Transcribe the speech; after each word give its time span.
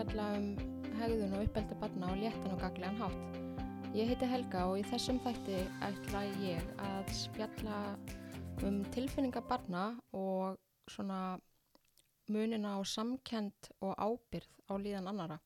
spjalla 0.00 0.26
um 0.32 0.44
hegðun 0.96 1.34
og 1.36 1.42
uppeldi 1.44 1.76
barna 1.76 2.08
og 2.08 2.20
léttan 2.22 2.54
og 2.54 2.60
gaglegan 2.62 2.96
hátt. 2.96 3.34
Ég 3.92 4.08
heiti 4.08 4.28
Helga 4.30 4.62
og 4.70 4.78
í 4.80 4.84
þessum 4.88 5.18
þætti 5.20 5.58
ætla 5.84 6.22
ég 6.40 6.68
að 6.80 7.10
spjalla 7.12 7.80
um 8.64 8.78
tilfinningar 8.94 9.44
barna 9.50 9.82
og 10.16 10.56
svona 10.88 11.36
munina 12.32 12.78
á 12.78 12.80
samkend 12.80 13.68
og 13.84 13.92
ábyrð 14.00 14.48
á 14.72 14.74
líðan 14.80 15.10
annara. 15.10 15.36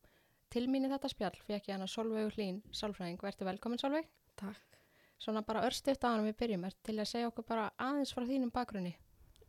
Til 0.54 0.68
mín 0.70 0.86
í 0.86 0.90
þetta 0.92 1.10
spjall 1.10 1.40
fekk 1.48 1.72
ég 1.72 1.74
hana 1.74 1.90
Solveigur 1.90 2.36
Hlín, 2.38 2.60
sálfræðing. 2.70 3.18
Verður 3.26 3.50
velkomin 3.50 3.82
Solveig. 3.82 4.06
Takk. 4.38 4.78
Svona 5.18 5.42
bara 5.42 5.64
örstuðt 5.66 6.06
að 6.06 6.14
hann 6.14 6.28
við 6.28 6.38
byrjum 6.44 6.68
er 6.68 6.78
til 6.86 7.00
að 7.00 7.10
segja 7.10 7.32
okkur 7.32 7.48
bara 7.48 7.72
aðeins 7.74 8.14
frá 8.14 8.22
þínum 8.22 8.54
bakgrunni. 8.54 8.94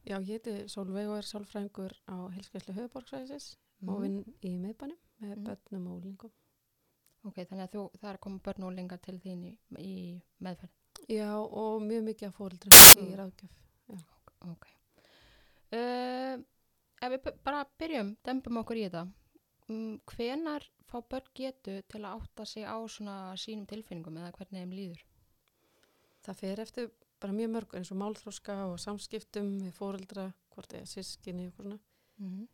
Já, 0.02 0.18
ég 0.18 0.40
heiti 0.40 0.66
Solveig 0.66 1.12
og 1.12 1.20
er 1.20 1.30
sálfræðingur 1.30 1.94
á 2.10 2.16
Helskeslu 2.34 2.74
höfuborgsvæðisis 2.80 3.54
Mhm. 3.82 3.90
og 3.90 4.02
vinn 4.02 4.24
í 4.44 4.58
miðbænum 4.60 4.98
með 5.22 5.36
Mhm. 5.38 5.44
börnum 5.46 5.88
og 5.88 6.02
úlingum. 6.02 6.32
Ok, 7.26 7.36
þannig 7.36 7.68
að 7.68 7.72
þú, 7.74 7.92
það 8.00 8.10
er 8.10 8.16
að 8.18 8.20
koma 8.22 8.40
börn 8.40 8.64
og 8.64 8.72
úlingar 8.74 9.02
til 9.02 9.20
þín 9.20 9.44
í, 9.46 9.58
í 9.80 10.22
meðferð. 10.42 10.70
Já, 11.10 11.32
og 11.36 11.82
mjög 11.82 12.04
mikið 12.04 12.28
af 12.28 12.36
fóreldrum 12.38 12.72
í 12.72 13.10
Mm. 13.10 13.16
ráðgjöf. 13.18 13.56
Ok. 14.42 14.66
Uh, 15.74 16.38
ef 17.02 17.12
við 17.12 17.44
bara 17.44 17.66
byrjum, 17.80 18.16
dembum 18.24 18.58
okkur 18.62 18.78
í 18.78 18.84
þetta. 18.90 19.12
Um, 19.70 20.00
hvenar 20.05 20.62
fá 20.88 21.02
börn 21.10 21.26
getu 21.34 21.82
til 21.90 22.02
að 22.05 22.22
átta 22.22 22.46
sig 22.46 22.64
á 22.64 22.78
svona 22.88 23.34
sínum 23.36 23.66
tilfinningum 23.68 24.16
eða 24.22 24.32
hvernig 24.38 24.62
þeim 24.62 24.76
líður? 24.78 25.02
Það 26.24 26.36
fer 26.36 26.60
eftir 26.60 26.92
bara 27.20 27.34
mjög 27.34 27.50
mörg 27.55 27.74
eins 27.80 27.92
og 27.92 27.98
málþróska 27.98 28.71
og 28.71 28.77
samskiptum 28.80 29.60
við 29.66 29.74
fóreldra, 29.74 30.34
hvort 30.54 30.74
eða 30.77 30.86
sískinni 30.86 31.48
og 31.48 31.54
svona. 31.54 31.80
Mm 32.20 32.30
-hmm. 32.30 32.48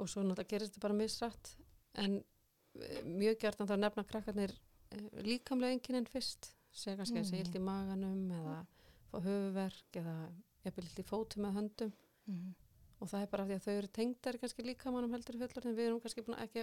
Og 0.00 0.08
svo 0.08 0.22
náttúrulega 0.24 0.48
gerist 0.54 0.72
þetta 0.74 0.84
bara 0.86 0.94
misrætt 0.98 1.52
en 2.00 2.18
eh, 2.80 3.02
mjög 3.04 3.38
gert 3.44 3.60
að 3.60 3.72
það 3.74 3.82
nefna 3.84 4.04
krakkarnir 4.08 4.54
eh, 4.90 5.02
líkamlega 5.26 5.76
enginn 5.76 6.06
fyrst. 6.08 6.52
Segja 6.72 6.96
kannski 6.96 7.18
að 7.20 7.24
Mm. 7.26 7.30
segja 7.30 7.44
illt 7.44 7.58
í 7.58 7.60
maganum 7.60 8.30
eða 8.32 8.56
fá 9.12 9.16
höfuverk 9.20 9.98
eða 10.00 10.16
jafnvel 10.64 10.84
illt 10.86 11.02
í 11.02 11.04
fótum 11.04 11.42
með 11.44 11.56
höndum. 11.58 11.92
og 13.02 13.08
það 13.10 13.22
er 13.22 13.26
bara 13.32 13.42
af 13.42 13.48
því 13.50 13.54
að 13.58 13.64
þau 13.66 13.72
eru 13.78 13.88
tengdar 13.98 14.36
kannski 14.38 14.62
líkamannum 14.62 15.12
heldur 15.12 15.34
fullorðin 15.40 15.74
við 15.74 15.86
erum 15.88 16.00
kannski 16.00 16.22
búin 16.22 16.36
að 16.38 16.44
ekki 16.46 16.62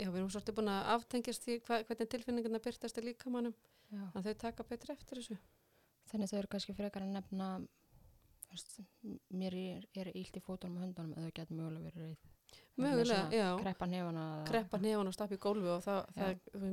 já, 0.00 0.06
við 0.08 0.16
erum 0.20 0.30
svolítið 0.32 0.56
búin 0.56 0.70
að 0.72 0.86
aftengjast 0.94 1.44
því 1.44 1.56
hva, 1.66 1.78
hvernig 1.84 2.08
tilfinningarna 2.14 2.60
byrtast 2.64 2.98
í 2.98 3.04
líkamannum 3.04 3.54
Já. 3.90 4.02
að 4.14 4.24
þau 4.30 4.34
taka 4.40 4.64
betur 4.64 4.94
eftir 4.94 5.20
þessu 5.20 5.36
Þannig 6.10 6.24
að 6.26 6.30
þau 6.32 6.38
eru 6.40 6.50
kannski 6.54 6.74
frekar 6.74 7.04
að 7.04 7.12
nefna, 7.14 7.48
veist, 8.50 8.76
mér 9.40 9.56
er, 9.58 9.88
er 10.02 10.12
ílt 10.16 10.36
í 10.36 10.42
fótunum 10.44 10.78
og 10.78 10.86
höndunum 10.86 11.16
eða 11.18 11.32
getur 11.38 11.58
mögulega 11.58 11.84
verið 11.88 12.06
reyð. 12.06 12.30
mögulega, 12.80 13.26
já, 13.34 13.48
Kreppa 13.60 13.86
nefana. 13.86 14.24
kreppa 14.48 14.78
nefn 14.78 15.10
og 15.10 15.14
stappa 15.14 15.36
í 15.36 15.42
gólfi 15.42 15.68
og 15.74 15.82
það, 15.84 16.00
það 16.16 16.38
þú 16.54 16.70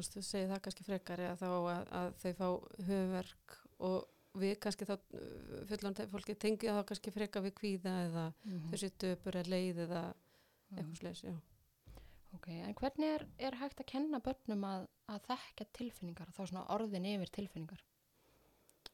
veist, 0.00 0.16
þú 0.16 0.22
segir 0.22 0.48
það 0.50 0.62
kannski 0.66 0.86
frekar 0.88 1.24
þá 1.42 1.46
að, 1.50 1.84
að 2.00 2.08
þau 2.22 2.32
fá 2.40 2.48
höfverk 2.88 3.58
og 3.90 4.40
við 4.40 4.56
kannski 4.62 4.86
þá 4.86 4.96
fullan 5.70 6.00
fólki 6.10 6.34
tengja 6.38 6.74
þá 6.78 6.82
kannski 6.90 7.14
frekar 7.14 7.46
við 7.46 7.54
kvíða 7.60 7.94
eða 8.08 8.32
Mm 8.44 8.58
-hmm. 8.58 8.76
sittu 8.76 9.12
upp 9.12 9.26
er 9.26 9.48
leið 9.48 9.78
eða 9.86 10.02
eitthvað 10.70 10.98
sliðis, 10.98 11.22
já 11.24 11.36
Ok, 12.36 12.46
en 12.48 12.74
hvernig 12.74 13.08
er, 13.10 13.26
er 13.38 13.56
hægt 13.58 13.80
að 13.80 13.86
kenna 13.86 14.20
börnum 14.22 14.62
að, 14.64 14.84
að 15.10 15.24
þekka 15.26 15.64
tilfinningar 15.72 16.30
þá 16.30 16.46
svona 16.46 16.66
orðin 16.68 17.04
yfir 17.04 17.32
tilfinningar? 17.34 17.82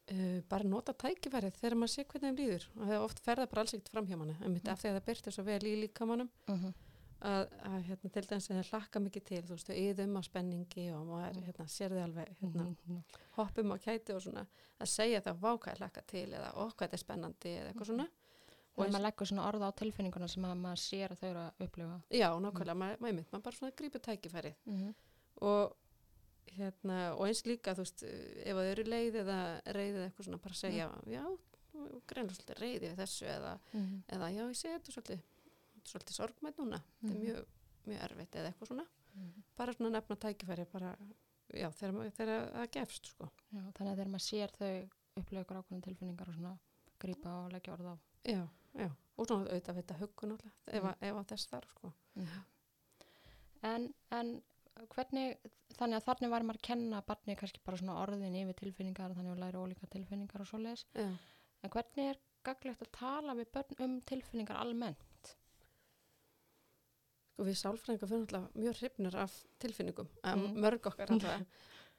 Uh, 0.06 0.40
bara 0.48 0.62
nota 0.62 0.92
tækifærið 0.94 1.56
þegar 1.58 1.74
maður 1.74 1.90
sé 1.90 2.04
hvernig 2.06 2.28
þeim 2.28 2.36
líður 2.38 2.66
og 2.76 2.82
það 2.86 3.00
oft 3.04 3.20
ferða 3.24 3.46
bara 3.50 3.60
alls 3.64 3.72
ekkert 3.74 3.88
fram 3.90 4.06
hjá 4.06 4.16
manni 4.16 4.36
einmitt 4.38 4.62
Mm. 4.62 4.70
af 4.72 4.78
því 4.82 4.88
að 4.90 4.94
það 5.00 5.06
byrtir 5.08 5.32
svo 5.34 5.42
vel 5.42 5.62
í 5.66 5.72
líkamannum 5.82 6.28
Mm 6.46 6.58
-hmm. 6.60 6.74
að, 7.22 7.48
að 7.66 7.82
hérna, 7.88 8.10
til 8.12 8.22
dæmis 8.22 8.46
að 8.50 8.56
það 8.60 8.70
hlakka 8.70 9.00
mikið 9.02 9.24
til 9.24 9.42
þú 9.42 9.48
veist, 9.56 9.66
þau 9.66 9.76
yðum 9.82 10.16
á 10.18 10.22
spenningi 10.22 10.84
og 10.94 11.06
maður 11.06 11.34
Mm. 11.36 11.42
hérna, 11.46 11.66
sér 11.66 11.90
þið 11.90 12.04
alveg 12.04 12.28
hérna, 12.40 12.76
Mhm. 12.86 13.02
hoppum 13.36 13.72
á 13.72 13.76
kæti 13.82 14.14
og 14.14 14.22
svona 14.22 14.46
að 14.80 14.86
segja 14.86 15.20
það 15.20 15.40
váka 15.40 15.72
að 15.72 15.78
hlakka 15.78 16.06
til 16.06 16.28
eða 16.30 16.52
þetta 16.54 16.92
er 16.92 16.98
spennandi 17.04 17.50
eða 17.58 17.72
eitthvað 17.72 17.86
svona 17.86 18.08
Og 18.78 18.84
eins- 18.86 18.94
maður 18.94 19.02
leggur 19.02 19.26
svona 19.26 19.48
orða 19.52 19.66
á 19.66 19.72
tilfinninguna 19.74 20.28
sem 20.28 20.42
að 20.44 20.60
maður 20.60 20.78
sér 20.86 21.08
að 21.10 21.18
þau 21.18 21.30
eru 21.30 21.38
að 21.40 21.52
upplifa. 21.66 22.02
já, 22.12 22.28
nákvæmlega, 22.40 22.76
maður, 22.76 22.98
maður, 23.00 23.24
maður 23.32 23.42
bara 23.42 23.56
svona 23.56 23.72
grípur 23.74 24.00
tækifærið 24.00 24.54
Mm 24.66 24.94
og 25.42 25.76
hérna, 26.56 27.14
og 27.16 27.26
eins 27.26 27.42
líka 27.46 27.74
þú 27.74 27.84
veist, 27.84 28.02
ef 28.06 28.56
þau 28.56 28.64
eru 28.70 28.84
leið 28.84 29.14
eða 29.22 29.38
reyðið 29.76 30.04
eitthvað 30.06 30.24
svona 30.28 30.38
bara 30.42 30.54
segja, 30.54 30.86
já, 31.06 31.24
greinlega 32.06 32.36
svolítið 32.38 32.60
reyðið 32.62 32.86
við 32.86 32.96
þessu 33.02 33.26
eða 33.26 33.58
Mhm. 33.72 34.02
eða 34.08 34.30
já, 34.32 34.42
ég 34.48 34.56
segi 34.56 34.74
þetta 34.78 34.92
svolítið, 34.96 35.20
þetta 35.74 35.90
svolítið 35.92 36.16
sorgmætt 36.20 36.56
núna, 36.58 36.82
þetta 37.02 37.14
Mhm. 37.14 37.16
er 37.16 37.26
mjög, 37.26 37.46
mjög 37.86 38.02
erfitt 38.10 38.30
eða 38.36 38.52
eitthvað 38.52 38.66
svona, 38.68 38.86
bara 39.56 39.72
svona 39.72 39.90
nefna 40.00 40.16
tækifæri, 40.16 40.66
bara, 40.72 40.96
já, 41.54 41.68
þegar, 41.70 42.52
það 42.52 42.70
gefst, 42.70 43.06
sko. 43.06 43.30
Já, 43.52 43.60
þannig 43.72 43.92
að 43.92 43.96
þegar 43.96 44.12
maður 44.12 44.26
sér 44.26 44.50
þau 44.56 44.88
upplifa 45.16 45.44
ykkur 45.44 45.56
ákveðin 45.62 45.82
tilfinningar 45.82 46.28
og 46.28 46.34
svona 46.34 46.58
grípa 47.00 47.26
og 47.46 47.52
leggja 47.52 47.72
orða 47.76 47.92
á. 47.92 47.98
Já, 48.24 48.48
já, 48.74 48.90
og 49.18 49.26
svona 49.26 49.48
auðvitað 49.48 49.82
að 49.86 49.98
huggun 50.00 50.32
alltaf, 50.32 50.52
ef, 50.68 50.82
Mm. 50.82 50.88
að- 50.88 50.96
ef 51.02 51.14
að 51.14 51.26
þess 51.26 51.48
þarf, 51.48 51.68
sko. 51.70 51.92
En, 53.62 53.94
en 54.10 54.42
hvernig, 54.92 55.36
þannig 55.78 55.98
að 56.00 56.06
þannig 56.08 56.32
var 56.32 56.46
maður 56.48 56.60
að 56.60 56.68
kenna 56.68 57.02
barni 57.06 57.36
kannski 57.36 57.60
bara 57.64 57.80
svona 57.80 57.98
orðin 58.02 58.38
yfir 58.42 58.58
tilfinningar 58.60 59.14
þannig 59.16 59.34
að 59.34 59.42
læra 59.44 59.64
ólíka 59.64 59.88
tilfinningar 59.92 60.44
og 60.44 60.50
svoleiðis. 60.50 60.86
Já, 60.96 61.08
En 61.64 61.72
hvernig 61.72 62.10
er 62.12 62.18
gaglegt 62.46 62.82
að 62.84 62.92
tala 62.94 63.34
við 63.34 63.48
börn 63.56 63.80
um 63.86 64.00
tilfinningar 64.06 64.60
almennt? 64.60 65.32
sko 67.36 67.44
við 67.44 67.58
sálfræðingar 67.60 68.08
fyrir 68.08 68.22
alltaf 68.24 68.54
mjög 68.56 68.78
hrifnir 68.80 69.16
af 69.20 69.32
tilfinningum, 69.60 70.06
mm. 70.24 70.44
Mörg 70.64 70.86
okkar 70.88 71.10
alltaf, 71.12 71.42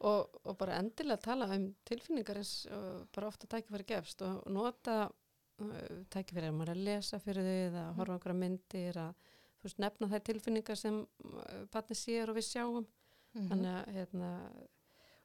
og, 0.10 0.40
og 0.50 0.58
bara 0.58 0.80
endilega 0.82 1.22
tala 1.22 1.48
um 1.54 1.68
tilfinningar 1.86 2.40
eins 2.42 2.54
og 2.74 3.04
bara 3.14 3.30
ofta 3.30 3.50
tækifæri 3.52 3.86
gefst 3.92 4.24
og 4.26 4.48
nota 4.50 4.96
uh, 5.06 6.04
tækifæri 6.10 6.50
að 6.50 6.58
maður 6.58 6.74
er 6.74 6.80
að 6.80 6.88
lesa 6.90 7.20
fyrir 7.22 7.46
þau 7.46 7.58
eða 7.68 7.84
Mm. 7.88 7.96
horfa 8.00 8.16
einhverja 8.18 8.40
myndir 8.42 9.00
að 9.04 9.78
nefna 9.84 10.10
þær 10.16 10.26
tilfinningar 10.32 10.80
sem 10.80 11.00
uh, 11.04 11.62
barni 11.74 11.98
sér 12.02 12.32
og 12.34 12.40
við 12.40 12.48
sjáum 12.50 12.88
Mhm. 13.38 13.48
þannig 13.50 13.74
að 13.76 13.94
hérna 13.96 14.32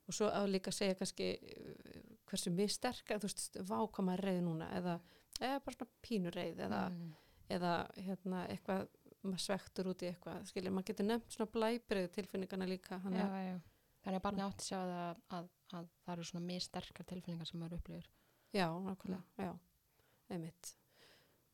og 0.08 0.14
svo 0.16 0.26
að 0.34 0.48
líka 0.50 0.72
segja 0.74 0.94
kannski 0.98 1.26
uh, 1.38 2.00
hversu 2.28 2.50
mjög 2.50 2.70
sterkar, 2.74 3.18
þú 3.22 3.28
veist, 3.30 3.56
vákama 3.68 4.16
reyð 4.18 4.40
núna 4.42 4.68
eða, 4.76 4.96
eða 5.40 5.60
bara 5.64 5.76
svona 5.76 5.90
pínur 6.02 6.32
reyð 6.34 6.58
eða, 6.66 6.80
Mm. 6.90 7.12
eða 7.50 7.72
hérna 7.96 8.46
eitthvað, 8.48 8.88
maður 9.22 9.38
svektur 9.44 9.86
út 9.92 10.02
í 10.02 10.08
eitthvað 10.10 10.46
skilja, 10.50 10.70
maður 10.72 10.88
getur 10.90 11.06
nefnt 11.06 11.30
svona 11.36 11.50
blæbrið 11.52 12.08
tilfinningana 12.16 12.66
líka, 12.66 12.98
Já, 13.04 13.26
að 13.28 13.46
já. 13.46 13.60
Þannig 14.02 14.18
að 14.18 14.22
barni 14.22 14.42
átti 14.42 14.64
sjá 14.66 14.78
að, 14.82 15.16
að, 15.30 15.48
að 15.78 15.88
það 16.04 16.12
eru 16.16 16.24
svona 16.24 16.46
mjög 16.46 16.62
sterkar 16.62 17.06
tilfinningar 17.06 17.46
sem 17.46 17.60
maður 17.60 17.76
upplifir. 17.78 18.08
já, 18.52 18.66
nákvæmlega, 18.66 19.22
já, 19.38 19.52
einmitt 20.30 20.74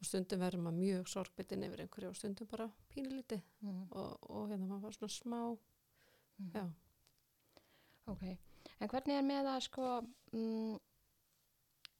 og 0.00 0.06
stundum 0.06 0.40
verður 0.40 0.62
maður 0.62 0.78
mjög 0.78 1.08
sorgbyttin 1.12 1.64
yfir 1.66 1.80
einhverju 1.84 2.08
og 2.08 2.16
stundum 2.16 2.46
bara 2.46 2.70
pínulítið 2.94 3.42
Mm. 3.62 3.86
og, 3.90 4.18
og 4.30 4.48
hérna 4.48 4.66
maður 4.66 4.80
var 4.88 4.92
svona 4.92 5.12
smá 5.12 5.58
Mm. 6.38 6.50
já, 6.54 6.64
Ok, 8.08 8.22
en 8.80 8.88
hvernig 8.88 9.18
er 9.18 9.24
með 9.26 9.48
að 9.50 9.60
sko 9.66 9.86
mm, 10.32 10.76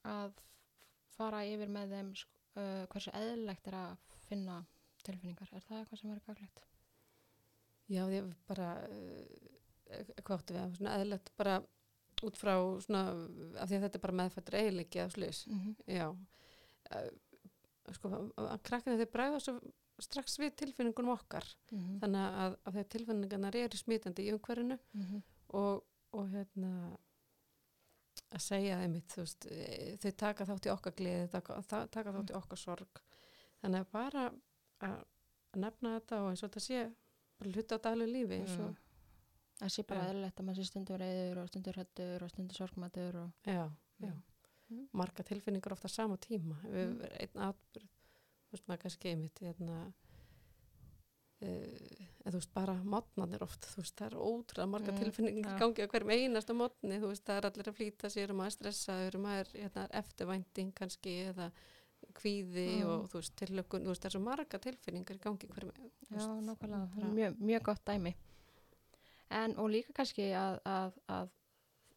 að 0.08 0.38
fara 1.16 1.42
yfir 1.44 1.68
með 1.68 1.94
þeim 1.96 2.12
sko, 2.16 2.40
uh, 2.56 2.84
hversu 2.92 3.12
eðlilegt 3.18 3.66
er 3.68 3.76
að 3.76 3.96
finna 4.28 4.60
tilfinningar? 5.04 5.50
Er 5.52 5.64
það 5.66 5.80
eitthvað 5.82 6.00
sem 6.00 6.12
er 6.14 6.22
gaglegt? 6.26 6.64
já, 7.88 8.02
því 8.04 8.20
að 8.20 8.30
bara 8.48 8.68
uh, 8.84 10.14
hvað 10.22 10.38
áttu 10.38 10.54
við, 10.56 10.76
svona 10.78 10.96
eðlert 11.00 11.30
bara 11.36 11.58
út 12.26 12.36
frá 12.36 12.54
svona 12.82 13.02
af 13.62 13.68
því 13.70 13.76
að 13.78 13.84
þetta 13.86 13.98
er 13.98 14.04
bara 14.06 14.18
meðfættur 14.22 14.58
eiginleiki 14.58 14.98
eða 15.02 15.14
slis 15.14 15.46
Mm 15.46 15.58
-hmm. 15.60 15.74
Já, 15.86 16.08
uh, 16.94 17.10
sko, 17.92 18.08
að 18.36 18.62
krakkina 18.62 18.96
þeir 18.96 19.12
bræða 19.12 19.40
svo 19.40 19.60
strax 20.04 20.38
við 20.38 20.54
tilfinningunum 20.62 21.14
okkar 21.16 21.46
Mm 21.72 21.98
þannig 22.02 22.38
að, 22.44 22.56
að 22.64 22.72
þegar 22.76 22.88
tilfinningarnar 22.94 23.56
eru 23.56 23.78
smítandi 23.80 24.26
í 24.26 24.32
umhverfinu 24.34 24.78
-hmm. 24.94 25.22
og, 25.58 25.84
og 26.12 26.28
hérna 26.32 26.72
að 28.34 28.42
segja 28.44 28.78
þeim 28.82 28.96
e, 28.96 29.96
þau 30.02 30.12
taka 30.24 30.46
þátt 30.48 30.66
í 30.68 30.72
okkar 30.74 30.94
gleði, 30.98 31.28
taka, 31.32 31.62
taka 31.90 32.12
þátt 32.12 32.30
í 32.30 32.38
okkar 32.38 32.58
sorg 32.58 33.02
þannig 33.62 33.80
að 33.80 33.92
bara 33.92 34.26
að, 34.80 35.04
nefna 35.56 35.94
þetta 35.98 36.22
og 36.22 36.30
eins 36.30 36.42
og 36.42 36.50
þetta 36.50 36.60
sé 36.66 36.82
bara 37.38 37.50
hluta 37.50 37.78
á 37.78 37.84
daglu 37.88 38.06
lífi 38.06 38.42
og, 38.58 38.76
Það 39.58 39.70
sé 39.74 39.82
bara 39.82 40.02
Já. 40.04 40.08
eðlilegt 40.08 40.40
að 40.40 40.44
maður 40.46 40.58
sé 40.58 40.64
stundur 40.68 41.00
reyður 41.02 41.38
og 41.42 41.48
stundur 41.48 41.74
hrættur 41.74 42.22
og 42.22 42.28
stundur 42.30 42.54
sorgmættur 42.54 43.16
og... 43.24 43.30
já, 43.42 43.64
já 43.98 44.12
Mm. 44.68 44.88
marga 44.92 45.24
tilfinningar 45.24 45.72
ofta 45.72 45.88
á 45.88 45.90
sama 45.90 46.16
tíma 46.20 46.56
Mm. 46.62 47.00
einn 47.00 47.40
atbyrð 47.40 47.88
þú 48.48 48.56
veist 48.56 48.68
maður 48.68 48.82
kannski 48.86 49.10
einmitt 49.12 49.40
hérna 49.44 49.78
uh, 51.42 52.04
en 52.24 52.32
þú 52.32 52.38
veist 52.40 52.52
bara 52.56 52.74
mótnarnir 52.84 53.42
oft, 53.46 53.66
þú 53.72 53.82
veist 53.82 53.96
það 54.00 54.10
er 54.10 54.16
ótrúlega 54.20 54.70
marga 54.74 54.92
Mm, 54.92 54.98
tilfinningar 55.02 55.50
ja. 55.52 55.56
ja. 55.56 55.60
gangi 55.62 55.84
á 55.84 55.90
hverjum 55.92 56.12
einasta 56.16 56.54
mótni, 56.56 56.98
þú 57.00 57.10
veist 57.12 57.24
það 57.28 57.40
er 57.42 57.48
allir 57.50 57.70
að 57.72 57.78
flýta 57.78 58.10
sér 58.12 58.32
og 58.34 58.38
maður 58.40 58.52
er 58.52 58.56
stressaður 58.58 59.18
og 59.18 59.24
maður 59.26 59.50
er 59.54 59.62
hérna, 59.66 59.84
eftirvænting 60.02 60.72
kannski 60.74 61.14
eða 61.32 61.50
kvíði 62.14 62.66
Mm. 62.78 62.88
og 62.92 63.08
þú 63.10 63.20
veist, 63.20 63.34
tilökun, 63.40 63.82
þú 63.84 63.92
veist, 63.92 64.02
það 64.02 64.08
er 64.10 64.14
svo 64.16 64.20
marga 64.22 64.58
tilfinningar 64.58 65.16
í 65.18 65.22
gangi 65.22 65.48
hverjum, 65.50 65.90
Já, 66.10 66.26
nákvæmlega, 66.48 67.12
mjög, 67.14 67.38
mjög 67.40 67.62
gott 67.66 67.84
dæmi. 67.84 68.14
En, 69.30 69.56
og 69.58 69.68
líka 69.70 69.92
kannski 69.92 70.30
að, 70.32 70.60
að, 70.64 70.94
að 71.08 71.28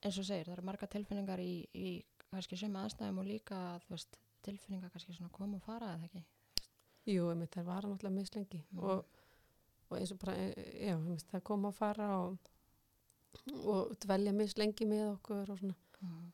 eins 0.04 0.18
og 0.20 0.26
segir, 0.26 0.46
það 0.50 0.56
eru 0.58 0.66
marga 0.68 0.88
tilfinningar 0.92 1.40
í, 1.40 1.54
í 1.74 2.04
kannski 2.32 2.58
sömu 2.60 2.82
aðstæðum 2.82 3.20
og 3.22 3.28
líka, 3.30 3.60
þú 3.86 3.94
veist, 3.96 4.18
tilfinningar 4.44 4.90
kannski 4.92 5.14
svona 5.16 5.30
koma 5.32 5.56
og 5.60 5.64
fara 5.64 5.94
eða 5.96 6.10
ekki. 6.10 6.24
Jú, 7.16 7.30
einmitt, 7.32 7.52
það 7.56 7.66
var 7.70 7.88
náttúrulega 7.90 8.18
mislengi 8.20 8.62
Mm. 8.72 8.80
og, 8.84 9.06
og 9.90 9.98
eins 9.98 10.12
og 10.12 10.20
bara, 10.20 10.36
e- 10.38 10.88
já, 10.88 10.96
einmitt, 10.96 11.26
það 11.32 11.44
kom 11.44 11.66
að 11.66 11.74
fara 11.78 12.10
og, 12.26 12.38
og 13.66 13.96
dvelja 14.06 14.34
mislengi 14.36 14.86
með 14.88 15.06
okkur 15.16 15.50
og 15.54 15.60
svona. 15.60 15.76
Mm. 16.02 16.32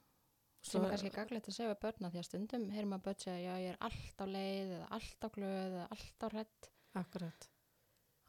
Svo 0.68 0.82
er 0.84 0.90
kannski 0.92 1.10
gaglegt 1.16 1.48
að 1.48 1.56
segja 1.56 1.70
við 1.74 1.80
börna 1.86 2.10
því 2.12 2.20
að 2.20 2.26
stundum 2.28 2.70
heyrir 2.74 2.88
maður 2.92 3.04
börn 3.06 3.20
segja, 3.24 3.38
já, 3.46 3.54
ég 3.64 3.70
er 3.74 3.78
alltaf 3.88 4.28
leið 4.34 4.72
eða 4.78 4.88
alltaf 4.98 5.32
glöð 5.38 5.68
eða 5.78 5.88
alltaf 5.96 6.34
hrett. 6.34 6.70
Akkurat. 6.98 7.50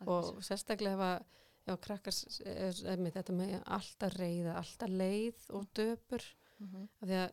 og 0.06 0.42
sérstaklega 0.46 0.94
ef 0.94 1.00
að 1.00 1.24
ef 1.66 1.72
að 1.74 1.80
krakkar 1.86 2.12
s- 2.14 2.40
er, 2.46 2.72
einmitt, 2.92 3.14
þetta 3.16 3.32
með 3.34 3.54
alltaf 3.66 4.12
reyða, 4.18 4.52
alltaf 4.60 4.88
leið 4.88 5.46
og 5.50 5.66
döpur 5.74 6.22
mm 6.60 6.66
-hmm. 6.68 6.88
af 7.00 7.08
því 7.08 7.16
að 7.22 7.32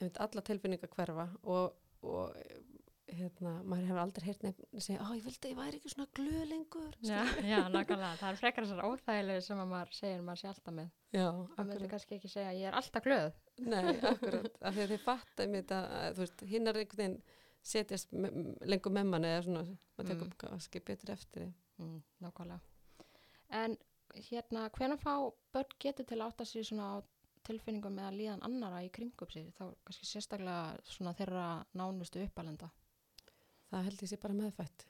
einmitt, 0.00 0.18
alla 0.20 0.40
tilfinningar 0.42 0.88
hverfa 0.90 1.28
og, 1.42 1.72
og 2.02 2.36
hérna, 3.18 3.52
maður 3.68 3.86
hefur 3.88 4.00
aldrei 4.02 4.24
heyrt 4.28 4.42
nefn 4.46 4.80
segja, 4.84 5.04
á 5.04 5.08
ég 5.16 5.24
vildi 5.26 5.40
að 5.48 5.52
ég 5.52 5.58
væri 5.58 5.78
ekki 5.80 5.92
svona 5.92 6.08
glöð 6.18 6.44
lengur 6.52 6.96
Já, 7.02 7.20
já, 7.44 7.58
nákvæmlega. 7.74 8.16
Það 8.22 8.28
er 8.30 8.40
frekar 8.40 8.66
þessar 8.66 8.88
óþægilegu 8.88 9.44
sem 9.46 9.62
að 9.62 9.70
maður 9.72 9.92
segir 9.98 10.24
maður 10.26 10.40
sé 10.42 10.48
alltaf 10.52 10.74
með. 10.78 10.90
já 11.12 11.26
Það 11.28 11.62
myndi 11.62 11.76
akkurat, 11.76 11.90
kannski 11.94 12.16
ekki 12.18 12.32
segja, 12.32 12.52
ég 12.58 12.68
er 12.70 12.78
alltaf 12.80 13.06
glöð. 13.06 13.38
nei, 13.58 13.94
akkurat 14.12 14.58
af 14.62 14.74
því 14.76 14.82
að 14.86 14.92
þið 14.94 15.04
fatta 15.06 15.46
einmitt 15.46 15.72
að, 15.76 15.86
að 16.02 16.12
þú 16.18 16.24
veist, 16.26 16.44
hinn 16.52 16.66
er 16.72 16.80
einhvern 16.82 17.02
veginn 17.02 17.18
setjast 17.62 18.12
me, 18.12 18.30
lengur 18.66 18.92
með 18.96 19.10
manni 19.12 19.28
eða 19.36 19.42
svona, 19.46 19.64
maður 19.96 20.12
tekur 20.12 20.28
Mm. 20.32 20.36
kannski 20.44 20.80
betur 20.90 21.14
eftir 21.16 21.44
því 21.46 21.52
Mm, 21.82 22.02
nákvæmlega. 22.20 22.60
En 23.50 23.76
hérna, 24.28 24.66
hvenær 24.76 24.98
fá 25.00 25.14
börn 25.54 25.72
getur 25.80 26.04
til 26.06 26.18
að 26.20 26.26
átta 26.30 26.44
sig 26.46 26.66
svona 26.68 26.84
á 26.94 26.96
tilfinningum 27.48 27.96
eða 27.98 28.12
líðan 28.14 28.42
annara 28.46 28.82
í 28.84 28.90
kringum 28.92 29.30
sig? 29.32 29.48
Þá 29.56 29.72
kannski 29.86 30.06
sérstaklega 30.06 30.76
svona 30.84 31.14
þeirra 31.18 31.46
nánustu 31.74 32.22
uppalenda. 32.26 32.68
Það 33.72 33.86
held 33.88 34.02
ég 34.04 34.10
sé 34.12 34.18
bara 34.22 34.36
meðfætt 34.38 34.86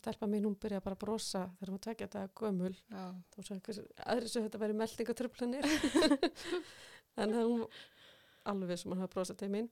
stelpa 0.00 0.26
mín, 0.30 0.46
hún 0.48 0.56
byrja 0.60 0.80
bara 0.82 0.96
að 0.96 1.02
brosa 1.04 1.44
þegar 1.60 1.72
hún 1.74 1.82
tvekja 1.86 2.06
þetta 2.08 2.22
gömul 2.40 2.72
Já, 2.74 3.02
þá 3.32 3.38
svo 3.46 3.56
einhver 3.56 3.80
aðri 4.14 4.30
svo 4.32 4.44
þetta 4.46 4.60
væri 4.64 4.78
meldingatröflanir 4.82 5.68
en 7.22 7.34
hún 7.36 7.66
alveg 8.46 8.78
sem 8.80 8.92
hann 8.94 9.02
hafa 9.04 9.14
brosað 9.14 9.40
til 9.42 9.50
mín 9.52 9.68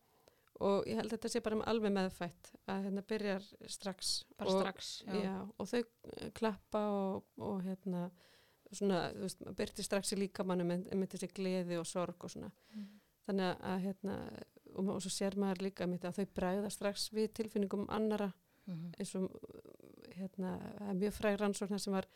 og 0.64 0.86
ég 0.86 1.00
held 1.00 1.10
þetta 1.10 1.30
sé 1.32 1.40
bara 1.42 1.58
alveg 1.70 1.92
meðfætt 1.94 2.52
að 2.70 2.84
hérna 2.86 3.02
byrjar 3.10 3.46
strax 3.74 4.12
bara 4.38 4.52
og, 4.52 4.60
strax. 4.62 4.92
já. 5.10 5.34
og 5.58 5.66
þau 5.70 5.80
eh, 5.82 6.28
klappa 6.36 6.84
og, 6.94 7.24
og 7.42 7.64
hérna 7.66 8.04
svona, 8.74 9.08
þú 9.14 9.24
veist, 9.26 9.42
byrti 9.58 9.84
strax 9.86 10.14
í 10.14 10.20
líkamannu 10.22 10.64
með, 10.66 10.86
með 10.98 11.12
þessi 11.14 11.28
gleði 11.34 11.78
og 11.80 11.86
sorg 11.90 12.26
og 12.26 12.32
svona 12.36 12.52
Mm. 12.74 12.86
þannig 13.26 13.60
að 13.70 13.82
hérna 13.84 14.14
og, 14.74 14.88
og 14.96 15.02
svo 15.02 15.10
sér 15.10 15.36
maður 15.40 15.62
líka 15.68 15.86
mitt 15.86 16.04
að 16.04 16.16
þau 16.20 16.26
bræða 16.34 16.70
strax 16.70 17.10
við 17.12 17.32
tilfinningum 17.40 17.86
annara 17.88 18.32
Mm 18.66 18.92
eins 18.98 19.10
og 19.18 19.28
hérna, 20.16 20.54
mjög 20.96 21.12
fræg 21.12 21.34
rannsóknar 21.40 21.78
sem 21.82 21.92
var 21.92 22.06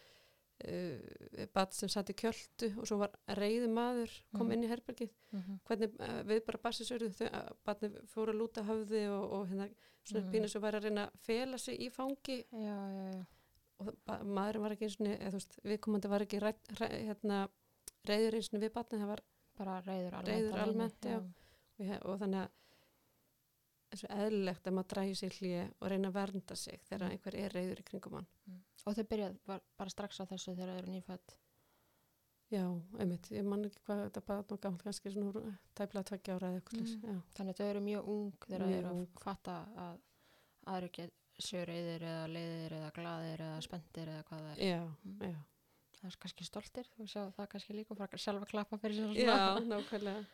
uh, 0.64 1.46
bat 1.52 1.74
sem 1.76 1.90
satt 1.92 2.08
í 2.08 2.14
kjöldu 2.16 2.70
og 2.80 2.86
svo 2.88 2.96
var 3.02 3.12
reyði 3.36 3.68
maður 3.68 4.10
kom 4.32 4.46
Mhm. 4.48 4.52
inn 4.52 4.64
í 4.64 4.70
herbergið 4.70 5.10
-hmm. 5.32 5.58
hvernig 5.68 5.90
uh, 6.00 6.22
við 6.24 6.40
bara 6.46 6.58
bassisörðu 6.64 7.10
þau 7.18 7.28
batni 7.64 7.90
fóru 8.06 8.32
að 8.32 8.38
lúta 8.40 8.62
höfði 8.64 9.02
og, 9.12 9.32
og 9.32 9.46
hérna 9.48 9.68
svona 10.04 10.20
Mhm. 10.24 10.28
mm. 10.28 10.32
pínu 10.32 10.48
sem 10.48 10.62
var 10.62 10.72
að 10.74 10.82
reyna 10.84 11.06
að 11.06 11.18
fela 11.18 11.58
sig 11.58 11.80
í 11.80 11.90
fangi 11.90 12.44
Já, 12.52 12.76
já, 12.96 13.12
já. 13.12 13.24
og 13.78 13.94
maðurinn 14.24 14.62
var 14.62 14.72
ekki 14.72 14.84
eins 14.88 15.34
og 15.34 15.64
viðkomandi 15.64 16.08
var 16.08 16.20
ekki 16.22 16.40
ræ, 16.40 16.52
ræ, 16.80 16.88
hérna, 17.06 17.48
reyður 18.06 18.34
eins 18.34 18.54
og 18.54 18.60
við 18.60 18.72
batni 18.72 18.98
það 18.98 19.06
var 19.06 19.20
Bara 19.58 19.80
reyður 19.82 20.14
almennt. 20.14 20.54
Alveg, 20.54 20.62
almennt, 20.62 21.00
já. 21.04 21.18
ég- 21.18 21.32
og 21.78 22.18
þannig 22.20 22.40
að 22.44 22.50
eins 23.88 24.04
og 24.04 24.10
eðlilegt 24.20 24.66
að 24.68 24.74
maður 24.76 24.88
drægi 24.92 25.14
sér 25.22 25.36
hlýja 25.38 25.66
og 25.80 25.88
reyna 25.90 26.08
að 26.10 26.16
vernda 26.18 26.56
sig 26.56 26.80
þegar 26.90 27.06
Mm. 27.06 27.12
einhver 27.16 27.34
er 27.40 27.50
reyður 27.56 27.80
í 27.80 27.84
kringum 27.88 28.12
hann 28.18 28.26
Og 28.86 28.94
þau 28.96 29.04
byrjað 29.04 29.38
bara, 29.46 29.60
bara 29.78 29.90
strax 29.90 30.20
á 30.20 30.24
þessu 30.28 30.54
þegar 30.56 30.68
þau 30.74 30.78
eru 30.82 30.92
nýfætt. 30.92 31.36
Já, 32.50 32.62
einmitt, 32.98 33.26
ég 33.30 33.44
man 33.44 33.64
ekki 33.64 33.80
hvað 33.84 33.98
þetta 34.06 34.20
bara 34.26 34.44
nú 34.48 34.56
gamalt, 34.60 34.82
kannski 34.82 35.10
svona 35.12 35.56
tæplega 35.76 36.04
tveggja 36.08 36.34
ára 36.38 36.48
eða 36.48 36.60
eitthvað 36.62 36.80
Mm. 36.80 37.10
mm. 37.10 37.22
Þannig 37.36 37.52
að 37.54 37.58
þau 37.58 37.70
eru 37.70 37.80
mjög 37.80 38.08
ung 38.08 38.32
þegar 38.46 38.60
þau 38.64 38.78
eru 38.78 38.88
að 38.88 39.20
fatta 39.20 39.56
að 39.76 39.98
aðri 40.66 40.90
get 40.92 41.12
séu 41.38 41.64
reyðir 41.68 42.02
eða 42.02 42.24
leiðir 42.32 42.72
eða 42.78 42.92
glaðir 42.92 43.40
eða 43.40 43.60
spendir 43.62 44.08
eða 44.08 44.24
hvað 44.24 44.40
það 44.40 44.52
er. 44.52 44.64
já, 44.64 44.80
Mm. 45.04 45.20
já. 45.20 45.38
Það 45.98 46.04
er 46.12 46.16
kannski 46.22 46.44
stoltir, 46.44 46.86
þú 46.96 47.06
sjá 47.08 47.22
það 47.36 47.48
kannski 47.48 47.74
líka 47.74 47.90
og 47.90 47.98
fara 47.98 48.16
sjálfa 48.18 48.44
að 48.46 48.50
klappa 48.50 48.78
fyrir 48.78 48.96
sér 48.96 49.16
Já, 49.16 49.58
nákvæmlega. 49.60 50.26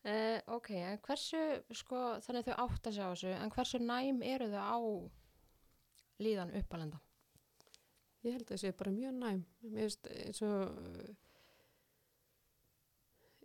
Uh, 0.00 0.38
ok, 0.56 0.70
en 0.80 0.98
hversu, 1.04 1.40
sko, 1.76 1.98
þannig 2.24 2.46
þau 2.46 2.54
átt 2.64 2.86
að 2.88 2.94
sjá 2.96 3.04
þessu, 3.10 3.32
en 3.36 3.50
hversu 3.52 3.80
næm 3.84 4.22
eru 4.24 4.46
þau 4.48 4.62
á 4.64 4.78
líðan 6.24 6.54
uppalenda? 6.56 7.00
Ég 8.24 8.32
held 8.38 8.46
að 8.46 8.54
það 8.54 8.62
sé 8.62 8.70
bara 8.78 8.94
mjög 8.94 9.12
næm. 9.18 9.42
Mér 9.64 9.82
finnst 9.84 10.08
eins 10.14 10.40
og, 10.48 10.80
uh, 10.80 11.12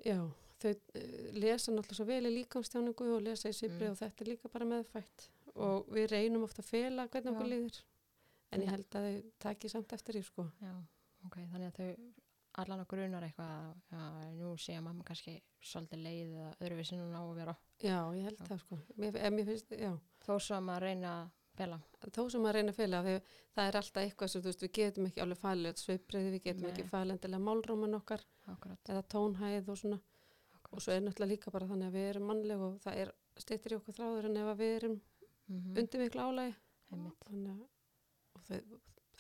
já, 0.06 0.18
þau 0.64 0.72
uh, 0.72 0.80
lesa 1.36 1.76
náttúrulega 1.76 2.00
svo 2.00 2.08
vel 2.10 2.30
í 2.30 2.34
líkamstjáningu 2.38 3.12
og 3.18 3.26
lesa 3.28 3.52
í 3.52 3.56
sifri 3.60 3.90
Mm. 3.90 3.92
og 3.92 4.00
þetta 4.00 4.24
er 4.24 4.32
líka 4.32 4.52
bara 4.56 4.70
meðfætt. 4.72 5.30
Og 5.56 5.88
við 5.92 6.10
reynum 6.12 6.44
ofta 6.48 6.64
að 6.64 6.72
fela 6.72 7.08
hvernig 7.08 7.32
okkur 7.36 7.52
líður. 7.52 7.82
En 8.52 8.62
ég 8.64 8.70
held 8.72 8.96
að 8.96 9.06
þau 9.10 9.32
taki 9.44 9.70
samt 9.72 9.92
eftir 9.96 10.16
því, 10.16 10.24
sko. 10.24 10.48
Já, 10.64 10.74
ok, 11.26 11.36
þannig 11.52 11.68
að 11.68 11.76
þau 11.80 12.25
allan 12.62 12.82
að 12.84 12.88
grunar 12.94 13.24
eitthvað, 13.28 13.72
já, 13.92 14.04
nú 14.40 14.52
sé 14.62 14.76
að 14.78 14.84
mamma 14.88 15.04
kannski 15.08 15.34
svolítið 15.66 16.04
leið 16.06 16.36
eða 16.36 16.52
öðruvísi 16.62 17.00
núna 17.00 17.20
á 17.20 17.24
að 17.26 17.34
vera. 17.40 17.56
Já, 17.84 17.98
ég 18.16 18.28
held 18.30 18.40
Já. 18.40 18.46
það, 18.52 18.60
sko. 18.64 18.78
Mér, 19.02 19.18
ef 19.20 19.34
mér 19.36 19.50
finnst. 19.50 19.74
Þó 20.26 20.32
svo 20.40 20.56
að 20.60 20.64
maður 20.70 20.86
reyna 20.88 21.12
að 21.20 21.34
bela. 21.56 21.80
Þó 22.16 22.22
sem 22.32 22.42
maður 22.46 22.58
reyna 22.60 22.72
að 22.74 22.80
fela, 22.80 23.02
það 23.56 23.70
er 23.70 23.78
alltaf 23.80 24.02
eitthvað 24.04 24.32
sem, 24.34 24.42
veist, 24.46 24.64
við 24.66 24.72
getum 24.80 25.10
ekki 25.10 25.24
alveg 25.26 25.40
falið 25.42 25.82
svipriði, 25.84 26.32
við 26.36 26.44
getum 26.50 26.66
Nei. 26.68 26.72
ekki 26.74 26.88
falið 26.90 27.16
endilega 27.18 27.46
málróman 27.46 27.98
okkar 28.00 28.24
Akkurat, 28.52 28.82
eða 28.92 29.04
tónhæð 29.16 29.70
og 29.72 29.78
svona. 29.80 30.00
og 30.00 30.58
akkurat. 30.60 30.84
svo 30.84 30.92
er 30.96 31.02
náttúrulega 31.06 31.32
líka 31.32 31.52
bara 31.56 31.68
þannig 31.70 31.88
að 31.92 31.96
við 32.00 32.10
erum 32.10 32.28
mannleg 32.32 32.60
og 32.66 32.80
það 32.84 33.00
er 33.04 33.12
stýttir 33.40 33.76
í 33.76 33.78
okkur 33.80 33.96
þráður 34.00 34.28
en 34.30 34.38
ef 34.42 34.52
að 34.54 34.60
við 34.64 34.76
erum 34.80 34.98
Mm 35.46 35.76
undir 35.78 36.02
miklu 36.02 36.22
álægi 36.26 36.54
þannig 36.90 37.52
að 37.52 37.66
og 38.36 38.42
það 38.48 38.56
er 38.58 38.64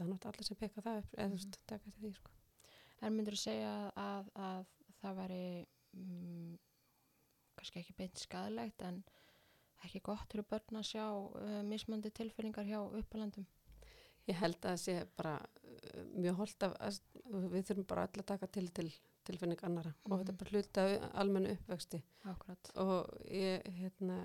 náttúrulega 0.10 0.30
allir 0.32 0.48
sem 0.48 0.58
peka 0.58 0.82
það 0.82 0.98
upp 1.04 1.12
eða 1.20 1.28
þú 1.30 1.36
veist, 1.38 1.60
taka 1.70 1.92
til 1.92 2.02
því 2.02 2.12
sko. 2.18 2.32
En 3.02 3.14
myndur 3.16 3.36
þú 3.36 3.42
segja 3.42 3.74
að, 4.00 4.30
að 4.36 4.66
það 5.02 5.18
væri 5.20 5.42
mm, 5.94 6.54
kannski 7.58 7.80
ekki 7.82 7.96
beint 8.00 8.18
skadalegt 8.24 8.82
en 8.88 9.04
ekki 9.86 10.00
gott 10.08 10.32
fyrir 10.32 10.48
börn 10.50 10.80
að 10.80 10.88
sjá 10.90 11.04
uh, 11.06 11.60
mismandi 11.68 12.10
tilfinningar 12.16 12.66
hjá 12.66 12.80
uppalendum? 13.00 13.46
ég 14.26 14.40
held 14.42 14.56
að 14.58 14.72
það 14.72 14.80
sé 14.82 14.94
bara 15.20 15.36
uh, 15.38 16.06
mjög 16.18 16.40
holdt 16.40 16.64
af 16.66 16.72
að, 16.82 16.96
við 17.54 17.68
þurfum 17.68 17.86
bara 17.92 18.08
öll 18.08 18.22
að 18.24 18.30
taka 18.32 18.48
til 18.56 18.70
til 18.74 18.88
tilfinning 19.26 19.62
annara 19.68 19.92
og 20.10 20.20
þetta 20.20 20.32
er 20.32 20.34
Mhm. 20.34 20.40
bara 20.40 20.52
hluta 20.56 20.86
af 20.86 21.06
almennu 21.22 21.52
uppvexti 21.54 22.02
Akkurat. 22.32 22.72
og 22.76 23.12
ég 23.30 23.62
hérna 23.78 24.18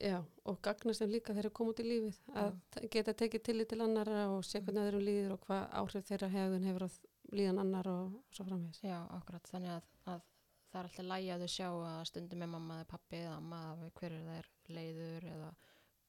já, 0.00 0.18
og 0.44 0.60
gagnast 0.62 1.00
þeim 1.00 1.10
líka 1.14 1.32
þegar 1.32 1.48
þeir 1.48 1.52
koma 1.56 1.70
út 1.72 1.80
í 1.80 1.88
lífið 1.88 2.18
að 2.34 2.54
ta- 2.70 2.86
geta 2.90 3.12
tekið 3.14 3.42
tillit 3.44 3.68
til 3.68 3.80
annara 3.80 4.28
og 4.34 4.42
sé 4.44 4.60
hvernig 4.60 4.84
þeirrum 4.88 5.04
líður 5.08 5.32
og 5.38 5.40
hvað 5.46 5.66
áhrif 5.80 6.06
þeirra 6.08 6.28
hegðun 6.36 6.64
hefur 6.68 6.84
á 6.84 6.90
líðan 7.32 7.60
annar 7.64 7.88
og, 7.88 8.14
og 8.20 8.34
svo 8.36 8.44
framvegis 8.48 8.82
Já, 8.84 8.98
akkurat. 9.16 9.48
Þannig 9.50 9.72
að, 9.74 9.86
að 10.12 10.24
það 10.70 10.80
er 10.80 10.88
alltaf 10.88 11.06
lægi 11.10 11.30
að 11.34 11.44
þau 11.44 11.52
sjá 11.54 11.68
að 11.72 12.04
stundum 12.10 12.42
með 12.44 12.52
mamma 12.56 12.80
eða 12.80 12.90
pappi 12.90 13.20
eða 13.22 13.36
amma 13.38 13.60
eða 13.74 13.90
hver 14.00 14.16
er 14.18 14.26
þeir 14.28 14.50
leiður 14.78 15.28
eða 15.34 15.50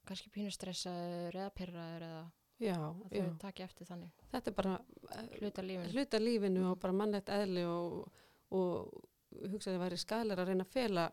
kannski 0.06 0.32
pínu 0.34 0.52
stressaður 0.54 1.40
eða 1.42 1.54
pyrraður 1.58 2.06
eða 2.10 2.24
já, 2.62 2.78
að 2.78 3.16
þau 3.16 3.38
taki 3.42 3.66
eftir 3.66 3.90
þannig. 3.90 4.12
þetta 4.32 4.52
er 4.52 4.58
bara 4.60 4.76
eh, 5.16 5.30
Hluta 5.40 5.66
lífinu. 5.66 5.94
hluta 5.96 6.22
lífinu 6.22 6.66
og 6.72 6.80
bara 6.82 6.98
mannlegt 7.02 7.32
eðli 7.34 7.64
og, 7.70 8.10
og 8.56 9.06
hugsa 9.52 9.72
að 9.72 9.76
það 9.78 9.84
væri 9.86 10.02
skæðlega 10.04 10.46
að 10.46 10.52
reyna 10.52 10.68
að 10.68 10.76
fela, 10.76 11.08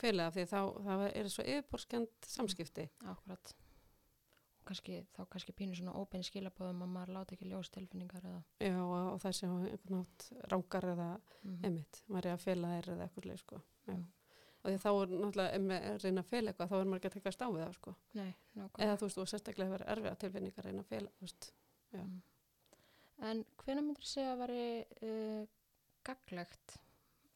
fela 0.00 0.30
því 0.34 0.46
þá 0.50 0.58
það 0.88 1.04
er 1.10 1.28
svo 1.30 1.44
yfirborskend 1.44 2.30
samskipti 2.32 2.88
akkurat. 3.12 3.54
Kannski, 4.64 4.98
þá 5.12 5.22
kannski 5.28 5.52
pínu 5.56 5.76
svona 5.76 5.94
óbein 6.00 6.24
skilabóðum 6.24 6.84
að 6.86 6.92
maður 6.94 7.14
láti 7.18 7.36
ekki 7.36 7.50
ljós 7.50 7.68
tilfinningar 7.74 8.24
eða. 8.24 8.42
já, 8.64 8.76
og, 8.80 9.18
það 9.20 9.34
sé 9.38 9.48
á 9.48 9.54
einhvern 9.54 9.96
nátt 9.98 10.28
rángar 10.52 10.86
eða 10.94 11.08
Mm 11.44 11.64
emitt, 11.68 11.98
maður 12.08 12.28
er 12.30 12.36
að 12.38 12.44
fela 12.44 12.68
þær 12.72 12.86
eða 12.94 13.08
eitthvað 13.08 13.40
sko. 13.42 13.58
Já. 13.84 13.92
Mm. 13.92 14.04
og 14.62 14.70
því 14.70 14.78
þá 14.80 14.88
er 14.90 15.10
náttúrulega 15.12 15.56
ef 15.56 15.64
maður 15.68 15.88
að 15.90 16.04
reyna 16.04 16.22
að 16.22 16.30
fela 16.30 16.50
eitthvað 16.50 16.70
þá 16.70 16.76
er 16.78 16.86
maður 16.88 17.00
ekki 17.00 17.10
að 17.10 17.16
tekast 17.18 17.44
á 17.44 17.48
við 17.48 17.64
það 17.64 17.74
sko. 17.76 17.94
Nei, 18.14 18.30
nákvæmlega. 18.54 18.86
eða 18.86 18.96
þú 18.96 19.08
veist, 19.08 19.18
og 19.18 19.28
sérstaklega 19.28 19.68
hefur 19.68 19.84
erfiða 19.94 20.20
tilfinningar 20.22 20.64
að 20.64 20.70
reyna 20.70 20.84
að 20.86 20.92
fela 20.94 21.12
þú 21.18 21.26
veist. 21.26 21.50
Mm. 21.92 22.16
En 23.28 23.44
hvenær 23.60 23.84
myndir 23.84 24.08
segja 24.08 24.32
að 24.32 24.40
veri 24.44 24.64
uh, 25.10 25.44
gaglegt 26.08 26.78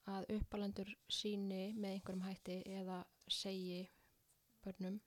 að 0.09 0.31
uppalendur 0.39 0.91
síni 1.13 1.75
með 1.77 1.99
einhverjum 1.99 2.25
hætti 2.25 2.59
eða 2.79 3.03
segi 3.29 3.83
börnum 4.65 4.99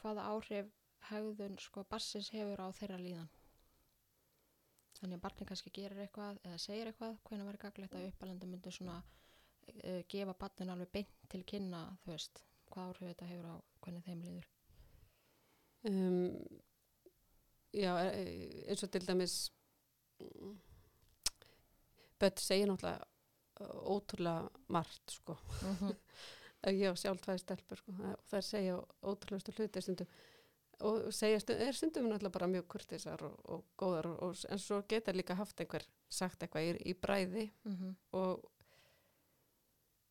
hvaða 0.00 0.26
áhrif 0.32 0.68
hegðun 1.10 1.58
sko 1.62 1.84
barsins 1.90 2.30
hefur 2.34 2.62
á 2.62 2.68
þeirra 2.76 2.98
líðan. 3.00 3.28
Þannig 4.96 5.18
að 5.18 5.24
barni 5.26 5.46
kannski 5.48 5.72
gerir 5.76 6.00
eitthvað 6.06 6.38
eða 6.42 6.58
segir 6.62 6.90
eitthvað, 6.90 7.18
hvernig 7.28 7.48
verður 7.48 7.64
gaglegt 7.66 7.96
að 7.98 8.06
uppalenda 8.10 8.48
myndu 8.48 8.72
svona 8.72 8.96
uh, 9.02 10.02
gefa 10.08 10.34
barnin 10.40 10.72
alveg 10.72 10.92
beint 10.94 11.26
til 11.32 11.42
kynna 11.48 11.82
þú 12.04 12.14
veist, 12.14 12.44
hvað 12.72 12.92
áhrif 12.92 13.10
þetta 13.10 13.28
hefur 13.32 13.50
á 13.52 13.56
hvernig 13.84 14.06
þeim 14.06 14.22
líður. 14.24 14.48
Um, 15.86 16.62
já, 17.76 17.92
e- 18.00 18.14
e- 18.22 18.64
eins 18.70 18.86
og 18.86 18.90
til 18.94 19.04
dæmis 19.06 19.36
börn 22.16 22.40
segir 22.40 22.70
náttúrulega 22.70 23.04
uh, 23.60 23.76
ótrúlega 23.92 24.48
margt 24.68 25.18
sko. 25.18 25.36
Mm 25.66 25.76
-hmm. 25.76 25.94
ég 26.72 26.90
á 26.90 26.94
sjálf 26.96 27.20
tvæði 27.20 27.38
stelpur 27.38 27.78
sko, 27.78 27.92
og 27.92 28.24
það 28.26 28.36
er 28.38 28.40
segja 28.40 28.76
ótrúlega 29.02 29.52
hluti 29.56 29.80
stundum 29.82 30.06
og 30.84 31.12
segja 31.14 31.40
stundum, 31.40 31.68
er 31.68 31.76
stundum 31.76 32.08
náttúrulega 32.10 32.32
bara 32.38 32.50
mjög 32.52 32.66
kurtisar 32.68 33.22
og, 33.24 33.38
og 33.44 33.64
góðar 33.80 34.10
og, 34.10 34.18
og, 34.22 34.42
en 34.50 34.58
svo 34.60 34.82
geta 34.88 35.12
líka 35.12 35.34
haft 35.38 35.60
einhver 35.60 35.86
sagt 36.08 36.42
eitthvað 36.42 36.68
í, 36.68 36.90
í 36.90 36.94
bræði. 37.00 37.50
Mm 37.64 37.76
-hmm. 37.76 37.94
og 38.18 38.50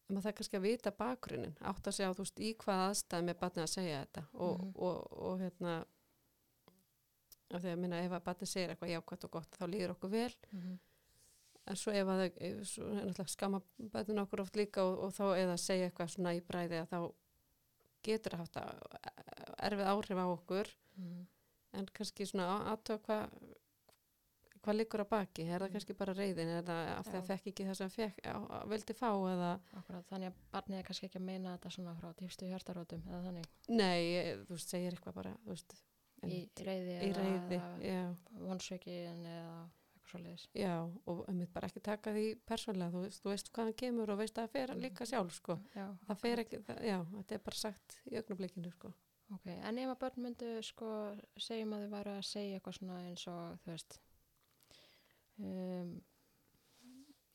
maður 0.08 0.22
það 0.22 0.32
er 0.32 0.38
kannski 0.40 0.58
að 0.58 0.68
vita 0.68 0.92
bakgrunin 0.92 1.58
átt 1.62 1.88
að 1.88 1.94
segja 1.98 2.14
þú 2.14 2.26
veist 2.26 2.40
í 2.40 2.54
hvað 2.54 2.82
aðstæðum 2.90 3.30
er 3.30 3.40
barnið 3.42 3.64
að 3.64 3.74
segja 3.74 4.00
þetta. 4.00 4.26
Og, 4.34 4.66
og, 4.76 5.14
og 5.30 5.40
hérna 5.40 5.86
af 7.54 7.62
því 7.62 7.72
að 7.72 7.80
minna 7.80 8.02
ef 8.04 8.12
að 8.12 8.26
barnið 8.26 8.50
segir 8.52 8.70
eitthvað 8.74 8.94
jákvæmt 8.94 9.24
og 9.24 9.32
gott 9.32 9.58
þá 9.60 9.66
líður 9.68 9.96
okkur 9.96 10.10
vel. 10.10 10.34
En 11.66 11.76
svo 11.76 11.92
ef 11.92 12.08
að 12.08 12.20
það 13.18 13.28
skama 13.28 13.62
bætun 13.78 14.20
okkur 14.22 14.42
oft 14.42 14.56
líka 14.56 14.84
og, 14.84 15.14
þá 15.14 15.38
eða 15.38 15.58
segja 15.58 15.86
eitthvað 15.90 16.12
svona 16.14 16.34
í 16.38 16.42
bræði 16.42 16.82
að 16.82 16.90
þá 16.90 17.14
getur 18.04 18.32
það 18.32 18.40
haft 18.40 18.58
að- 18.58 19.15
erfið 19.70 19.92
áhrif 19.94 20.18
á 20.22 20.26
okkur. 20.38 20.68
Mhm. 20.98 21.28
en 21.76 21.86
kannski 21.92 22.24
svona 22.26 22.46
aðtöða 22.72 23.02
hvað 23.04 23.30
hvað 24.66 24.78
liggur 24.80 25.02
að 25.04 25.10
baki, 25.12 25.44
er 25.46 25.60
það 25.62 25.68
Mm. 25.68 25.74
kannski 25.76 25.94
bara 25.98 26.14
reyðin 26.18 26.48
er 26.58 26.64
það 26.64 26.88
af 26.98 27.06
því 27.06 27.12
að 27.18 27.22
Já. 27.22 27.28
fekk 27.28 27.48
ekki 27.52 27.66
það 27.68 27.76
sem 27.76 27.90
fekk, 27.90 28.18
á, 28.26 28.36
vildi 28.72 28.94
fá 28.98 29.10
eða? 29.14 29.50
Akkurat, 29.78 30.06
þannig 30.10 30.28
að 30.32 30.34
barnið 30.54 30.80
er 30.80 30.84
kannski 30.88 31.06
ekki 31.10 31.20
að 31.20 31.26
meina 31.28 31.58
þetta 31.58 31.72
svona 31.76 31.96
frá 32.00 32.14
dýfstu 32.16 32.48
hjartarótum 32.50 33.04
eða 33.06 33.22
þannig. 33.28 33.46
Nei, 33.70 34.36
þú 34.48 34.50
veist, 34.56 34.70
segir 34.74 34.92
eitthvað 34.96 35.14
bara 35.14 35.36
veist, 35.46 35.76
í 36.24 36.50
reyði 36.58 36.96
eða 37.14 37.84
já, 37.84 38.16
vonsökin 38.40 39.22
eða 39.26 39.70
eitthvað 39.70 40.10
svoleiðis. 40.10 40.48
Já, 40.56 40.74
og 41.06 41.26
einmitt 41.30 41.54
bara 41.54 41.68
ekki 41.68 41.82
taka 41.84 42.12
því 42.16 42.26
persónlega, 42.48 42.92
þú 42.92 43.02
veist, 43.06 43.22
þú 43.22 43.30
veist 43.36 43.52
hvað 43.54 43.64
hann 43.66 43.74
kemur 43.74 44.10
og 44.10 44.18
veist 44.18 44.34
að 44.40 44.48
það 44.48 44.52
fer 44.52 44.68
Mm. 44.74 44.82
líka 44.82 45.06
sjálf, 45.06 45.32
sko. 45.34 45.60
Já, 45.76 45.88
það 46.08 46.18
fer 46.20 46.38
ekki, 46.38 46.64
það, 46.66 46.82
já, 46.82 47.04
þetta 47.06 47.32
er 47.36 47.38
bara 47.40 47.56
sagt 47.56 48.00
í 48.10 48.16
augnablikinu, 48.18 48.72
sko 48.72 48.94
Ok, 49.34 49.48
en 49.50 49.79
ef 49.82 49.89
að 49.89 50.01
börn 50.03 50.22
myndu 50.22 50.50
sko 50.65 50.88
segjum 51.41 51.74
að 51.74 51.86
þau 51.86 51.94
væru 51.96 52.12
að 52.13 52.27
segja 52.29 52.58
eitthvað 52.60 52.75
svona 52.77 52.98
eins 53.08 53.24
og 53.32 53.63
þú 53.63 53.72
veist 53.72 53.96
um, 55.41 55.96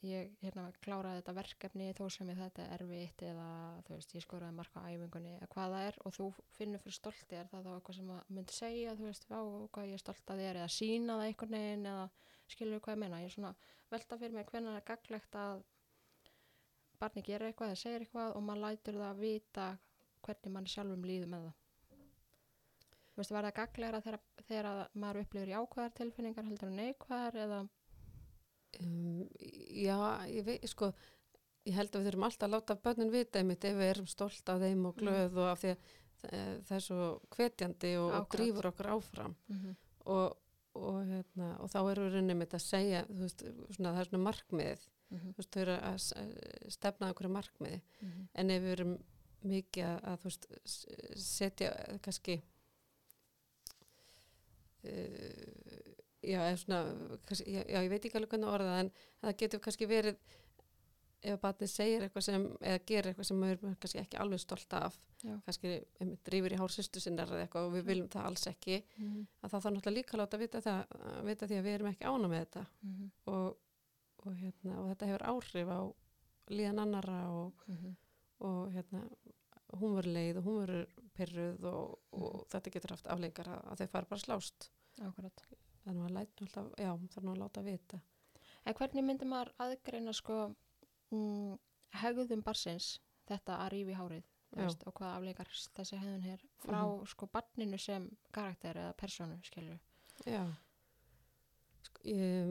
ég 0.06 0.30
hérna 0.40 0.68
kláraði 0.85 1.18
þetta 1.20 1.35
verkefni 1.37 1.88
þó 1.99 2.04
sem 2.14 2.30
ég 2.30 2.38
þetta 2.38 2.62
er 2.62 2.85
erfitt 2.85 3.25
eða 3.26 3.49
þú 3.88 3.97
veist 3.97 4.14
ég 4.14 4.25
skoraði 4.25 4.56
marka 4.61 4.85
á 4.87 4.88
æfingunni 4.88 5.35
eða 5.35 5.50
hvað 5.56 5.75
það 5.75 5.88
er 5.88 5.99
og 6.06 6.14
þú 6.16 6.28
finnur 6.56 6.85
fyrir 6.85 6.99
stolti 7.00 7.40
er 7.40 7.50
það 7.50 7.66
þá 7.66 7.73
eitthvað 7.75 7.99
sem 7.99 8.14
að 8.14 8.32
myndi 8.38 8.56
segja 8.56 8.97
þú 9.00 9.09
veist, 9.11 9.26
vá, 9.28 9.40
hvað 9.75 9.90
ég 9.90 9.99
er 9.99 10.04
stolt 10.04 10.32
að 10.32 10.42
þér 10.44 10.61
eða 10.62 10.73
sína 10.78 11.18
það 11.18 11.26
einhvern 11.26 11.56
veginn 11.59 11.90
eða 11.90 12.09
skilur 12.54 12.85
hvað 12.85 12.97
ég 12.97 13.02
meina, 13.02 13.20
ég 13.20 13.30
er 13.32 13.35
svona 13.35 13.54
velta 13.90 14.20
fyrir 14.23 14.38
mig 14.38 14.49
hvernig 14.54 14.78
er 14.78 14.87
gaglegt 14.87 15.40
að 15.42 15.64
barni 17.02 17.25
gerir 17.26 17.50
eitthvað 17.50 17.75
eða 17.75 17.82
segir 17.82 18.04
eitthvað 18.06 18.37
og 18.37 18.47
maður 18.47 18.64
lætur 18.68 19.00
það 19.00 19.11
að 19.11 19.25
vita 19.25 19.66
hvernig 20.25 20.54
mann 20.54 20.68
sjálfum 20.68 21.04
líður 21.09 21.30
með 21.32 21.47
það. 21.47 21.60
Þú 21.60 21.60
veist, 23.21 23.35
var 23.37 23.47
það 23.49 23.57
gaglegra 23.61 24.03
þegar, 24.05 24.21
þegar 24.49 24.83
maður 24.95 25.23
upplifir 25.25 25.55
jákvæðar 25.55 25.97
tilfinningar 26.00 26.49
heldur 26.49 26.71
en 26.71 26.81
neikvæðar 26.81 27.41
eða? 27.45 27.62
Um, 28.81 29.25
já, 29.75 29.97
ég 30.31 30.45
veit, 30.47 30.69
sko 30.71 30.93
ég 31.69 31.77
held 31.77 31.95
að 31.95 32.00
við 32.00 32.11
þurfum 32.11 32.27
alltaf 32.29 32.47
að 32.47 32.55
láta 32.55 32.77
börnin 32.85 33.12
vita 33.12 33.41
einmitt 33.41 33.67
ef 33.69 33.75
við 33.77 33.91
erum 33.95 34.07
stolt 34.11 34.53
af 34.53 34.61
þeim 34.62 34.87
og 34.89 34.95
Mm. 34.95 35.00
glöð 35.00 35.41
og 35.43 35.49
af 35.50 35.61
því 35.62 35.73
að 35.75 35.89
það, 36.21 36.77
er 36.77 36.85
svo 36.85 37.09
hvetjandi 37.37 37.91
og, 37.99 38.12
og 38.12 38.29
drýfur 38.35 38.71
okkur 38.71 38.87
áfram. 38.95 39.37
Mm 39.49 39.59
-hmm. 39.59 39.75
og, 40.05 40.37
og, 40.75 40.99
hérna, 41.07 41.59
og 41.61 41.71
þá 41.71 41.79
erum 41.91 42.05
við 42.05 42.12
rauninni 42.15 42.35
mitt 42.35 42.55
að 42.55 42.65
segja, 42.65 43.05
veist, 43.09 43.45
svona, 43.71 43.93
það 43.93 44.00
er 44.00 44.09
svona 44.11 44.25
markmiðið, 44.25 44.87
þú 45.11 45.37
veist, 45.37 45.50
þau 45.53 45.62
eru 45.62 45.77
að 45.91 45.99
stefna 46.69 47.07
að 47.07 47.11
einhverju 47.11 47.33
markmiði, 47.33 47.81
en 48.35 48.50
ef 48.50 48.62
við 48.62 48.73
erum 48.73 48.99
mikið 49.43 49.85
að, 49.85 50.25
veist, 50.25 50.47
setja 51.17 51.73
kannski 52.03 52.43
uh, 54.85 55.95
já, 56.23 56.57
svona 56.57 56.81
kannski, 57.27 57.53
já, 57.53 57.83
ég 57.83 57.91
veit 57.91 58.05
ekki 58.05 58.17
alveg 58.21 58.31
hvernig 58.35 58.49
að 58.51 58.55
orða 58.59 58.79
en 58.85 58.91
það 59.23 59.37
getur 59.43 59.61
kannski 59.65 59.87
verið 59.91 60.17
ef 61.21 61.35
að 61.37 61.41
batnið 61.43 61.69
segir 61.69 62.03
eitthvað 62.07 62.25
sem 62.25 62.45
eða 62.65 62.81
gerir 62.89 63.11
eitthvað 63.11 63.27
sem 63.29 63.41
maður 63.43 63.59
er 63.71 63.75
kannski 63.83 63.99
ekki 64.01 64.17
alveg 64.23 64.41
stolt 64.41 64.73
af 64.79 64.95
Já. 65.21 65.35
kannski 65.45 65.73
drýfur 66.25 66.55
í 66.57 66.61
hársystu 66.61 67.01
sinnar 67.05 67.29
eða 67.29 67.43
eitthvað 67.45 67.67
og 67.69 67.75
við 67.75 67.85
viljum 67.91 68.09
það 68.09 68.29
alls 68.31 68.47
ekki 68.49 68.79
Mhm. 68.97 69.27
að 69.43 69.51
það 69.51 69.61
þarf 69.67 69.75
náttúrulega 69.75 69.97
líka 69.99 70.15
að 70.17 70.21
láta 70.23 70.39
vita 70.41 70.61
það 70.65 70.95
að 71.11 71.25
vita 71.29 71.47
því 71.51 71.59
að 71.59 71.67
við 71.67 71.75
erum 71.75 71.91
ekki 71.93 72.09
ána 72.09 72.29
með 72.33 72.41
þetta 72.47 72.67
Mhm. 72.83 73.11
og, 73.27 73.57
og, 74.25 74.33
hérna, 74.41 74.79
og 74.81 74.89
þetta 74.95 75.07
hefur 75.11 75.27
áhrif 75.35 75.69
á 75.69 75.81
líðan 76.51 76.81
annara 76.87 77.19
og, 77.31 77.53
Mhm. 77.69 77.97
og 78.41 78.73
hérna, 78.73 79.03
hún 79.79 79.95
verður 79.97 80.12
leið 80.17 80.37
og 80.41 80.45
hún 80.45 80.59
verður 80.61 80.87
pyrruð 81.15 81.65
og, 81.71 81.99
og 82.12 82.47
þetta 82.53 82.71
getur 82.75 82.95
haft 82.97 83.07
aflengar 83.12 83.49
að, 83.49 83.69
þau 83.81 83.87
fara 83.93 84.07
bara 84.11 84.21
slást. 84.25 84.71
Akkurat. 85.00 85.43
þannig 85.85 86.05
að 86.05 86.15
læt, 86.17 86.41
alltaf, 86.45 86.67
já, 86.79 86.91
nú 87.25 87.31
að 87.33 87.39
láta 87.41 87.62
vita. 87.65 88.00
En 88.67 88.75
hvernig 88.77 89.05
myndi 89.07 89.25
maður 89.31 89.53
aðgreina 89.65 90.12
sko 90.12 90.55
mm, 91.11 91.55
hegðum 92.03 92.43
barsins 92.45 92.99
þetta 93.31 93.57
að 93.65 93.71
rífi 93.73 93.95
hárið 93.97 94.27
veist, 94.59 94.83
og 94.87 94.93
hvað 94.99 95.15
afleikar 95.17 95.49
þessi 95.77 95.97
hegðun 96.03 96.27
hér 96.27 96.41
frá 96.59 96.81
Mhm. 96.83 97.07
sko 97.07 97.27
barninu 97.33 97.79
sem 97.79 98.11
karakter 98.33 98.75
eða 98.77 98.93
personu 98.99 99.39
skilur 99.47 99.79
já. 100.27 100.43
Sko, 101.87 102.03
ég, 102.05 102.50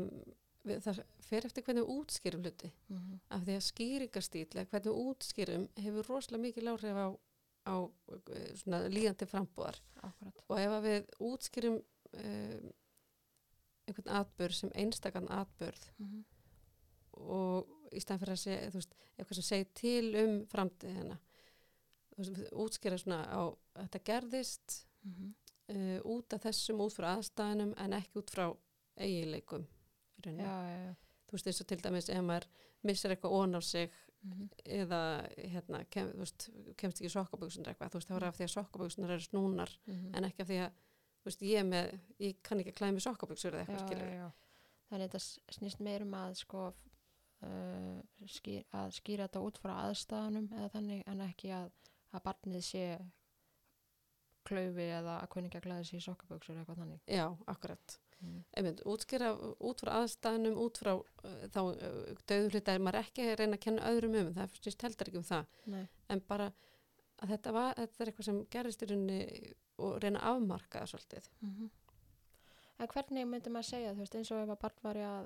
við, 0.64 0.82
það 0.86 1.02
fer 1.30 1.46
eftir 1.46 1.64
hvernig 1.64 1.86
við 1.86 1.94
útskýrum 1.96 2.44
hluti 2.44 2.72
mm 2.90 2.98
-hmm. 2.98 3.20
af 3.30 3.44
því 3.46 3.56
að 3.56 3.68
skýringastíl 3.70 4.46
eða 4.46 4.66
hvernig 4.66 4.92
við 4.92 5.02
útskýrum 5.06 5.68
hefur 5.76 6.08
rosalega 6.10 6.42
mikið 6.42 6.64
láhrif 6.64 6.96
á, 7.06 7.08
á 7.66 7.76
eh, 8.36 8.56
svona 8.56 8.88
líðandi 8.90 9.26
frambúðar 9.26 9.82
Akkurat. 10.02 10.44
og 10.50 10.60
ef 10.60 10.84
við 10.84 11.10
útskýrum 11.20 11.80
um, 12.14 12.72
einhvern 13.88 14.16
atbörð 14.20 14.54
sem 14.56 14.72
einstakann 14.76 15.28
atbörð 15.30 15.90
Mm 15.98 16.06
-hmm. 16.08 16.24
og 17.20 17.68
í 17.92 18.00
stæðan 18.00 18.20
fyrir 18.20 18.34
að 18.34 18.44
segja, 18.44 18.70
veist, 18.70 18.94
eitthvað 19.18 19.36
sem 19.36 19.44
segir 19.44 19.68
til 19.74 20.16
um 20.16 20.46
framtíðina 20.48 21.18
útskýra 22.52 22.98
svona 22.98 23.24
á 23.26 23.42
að 23.76 23.84
þetta 23.88 24.00
gerðist 24.04 24.86
Mhm. 25.04 25.34
uh, 25.70 26.00
út 26.06 26.34
af 26.34 26.42
þessum, 26.44 26.82
út 26.82 26.94
frá 26.94 27.16
aðstæðanum 27.16 27.74
en 27.78 27.94
ekki 27.94 28.20
út 28.20 28.30
frá 28.32 28.58
eiginleikum 28.98 29.68
Já, 30.26 30.56
já, 30.70 30.78
já. 30.86 30.94
þú 31.30 31.32
veist, 31.38 31.48
eins 31.48 31.62
og 31.62 31.68
til 31.68 31.78
dæmis 31.84 32.10
ef 32.10 32.22
maður 32.26 32.46
missir 32.84 33.12
eitthvað 33.16 33.32
ón 33.40 33.56
á 33.56 33.62
sig 33.64 33.92
Mm 34.24 34.50
eða 34.66 34.98
hérna, 35.38 35.86
kem, 35.90 36.10
veist, 36.20 36.50
kemst 36.76 36.98
ekki 37.00 37.10
sokkaböksunar 37.14 37.70
eitthvað, 37.72 37.90
þú 37.94 38.00
veist, 38.02 38.10
þá 38.10 38.16
er 38.16 38.24
Mm. 38.24 38.28
af 38.28 38.36
því 38.38 38.44
að 38.44 38.54
sokkaböksunar 38.54 39.10
eru 39.16 39.22
snúnar 39.24 39.72
-hmm. 39.88 40.18
en 40.18 40.24
ekki 40.26 40.42
af 40.42 40.48
því 40.50 40.58
að 40.66 40.72
veist, 41.26 41.42
ég, 41.42 41.64
með, 41.66 42.00
ég 42.20 42.36
kann 42.44 42.60
ekki 42.60 42.70
að 42.74 42.76
klæða 42.76 42.92
mig 42.94 43.02
sokkaböksur 43.02 43.54
eða 43.54 43.60
eitthvað 43.64 43.88
skilur. 43.88 44.32
Þannig 44.90 45.06
þetta 45.08 45.20
s- 45.20 45.40
snýst 45.52 45.80
meir 45.80 46.02
um 46.02 46.14
að 46.14 46.34
sko 46.36 46.74
uh, 47.44 48.02
skýr, 48.28 48.64
að 48.74 48.92
skýra 48.92 49.28
þetta 49.30 49.40
út 49.40 49.58
frá 49.58 49.74
aðstæðanum 49.88 50.50
eða 50.52 50.70
þannig 50.70 51.04
en 51.08 51.22
ekki 51.22 51.50
að, 51.56 51.72
að 52.14 52.24
barnið 52.24 52.62
sé 52.64 53.00
klaufi 54.50 54.86
eða 55.00 55.20
að 55.24 55.30
kunni 55.34 55.48
ekki 55.48 55.60
að 55.62 55.66
klæða 55.68 55.88
sér 55.90 56.04
sokkaböksur 56.06 56.58
eitthvað 56.60 56.80
þannig. 56.84 57.00
já, 57.08 57.26
akkurat 57.48 58.00
Mm. 58.20 58.40
einmitt, 58.60 58.82
útskýra 58.84 59.30
út 59.64 59.80
frá 59.80 59.94
aðstæðanum 60.02 60.58
út 60.60 60.80
frá 60.82 60.92
uh, 60.98 61.44
þá 61.54 61.60
uh, 61.72 62.00
döðu 62.28 62.50
hluta 62.52 62.74
er 62.76 62.82
maður 62.84 63.00
ekki 63.06 63.28
að 63.30 63.38
reyna 63.40 63.56
að 63.56 63.64
kenna 63.64 63.92
öðrum 63.94 64.18
um 64.20 64.34
það 64.36 64.58
fyrst 64.58 64.84
heldur 64.84 65.12
ekki 65.12 65.22
um 65.22 65.28
það 65.30 65.54
Nei. 65.72 65.86
en 66.12 66.24
bara 66.28 66.50
að 67.20 67.32
þetta, 67.32 67.54
var, 67.56 67.78
þetta 67.78 68.04
er 68.04 68.12
eitthvað 68.12 68.28
sem 68.28 68.42
gerist 68.52 68.84
í 68.84 68.90
rauninni 68.90 69.20
og 69.80 69.96
reyna 70.04 70.20
að 70.20 70.42
afmarka 70.42 70.84
það 70.84 70.92
svolítið 70.94 71.30
Mm 71.40 71.70
En 72.80 72.88
hvernig 72.88 73.26
myndi 73.28 73.52
maður 73.52 73.68
segja, 73.68 73.90
þú 73.92 74.00
veist, 74.06 74.14
eins 74.16 74.30
og 74.32 74.38
ef 74.40 74.52
að 74.54 74.60
barn 74.62 74.84
var 74.86 74.98
að 75.04 75.26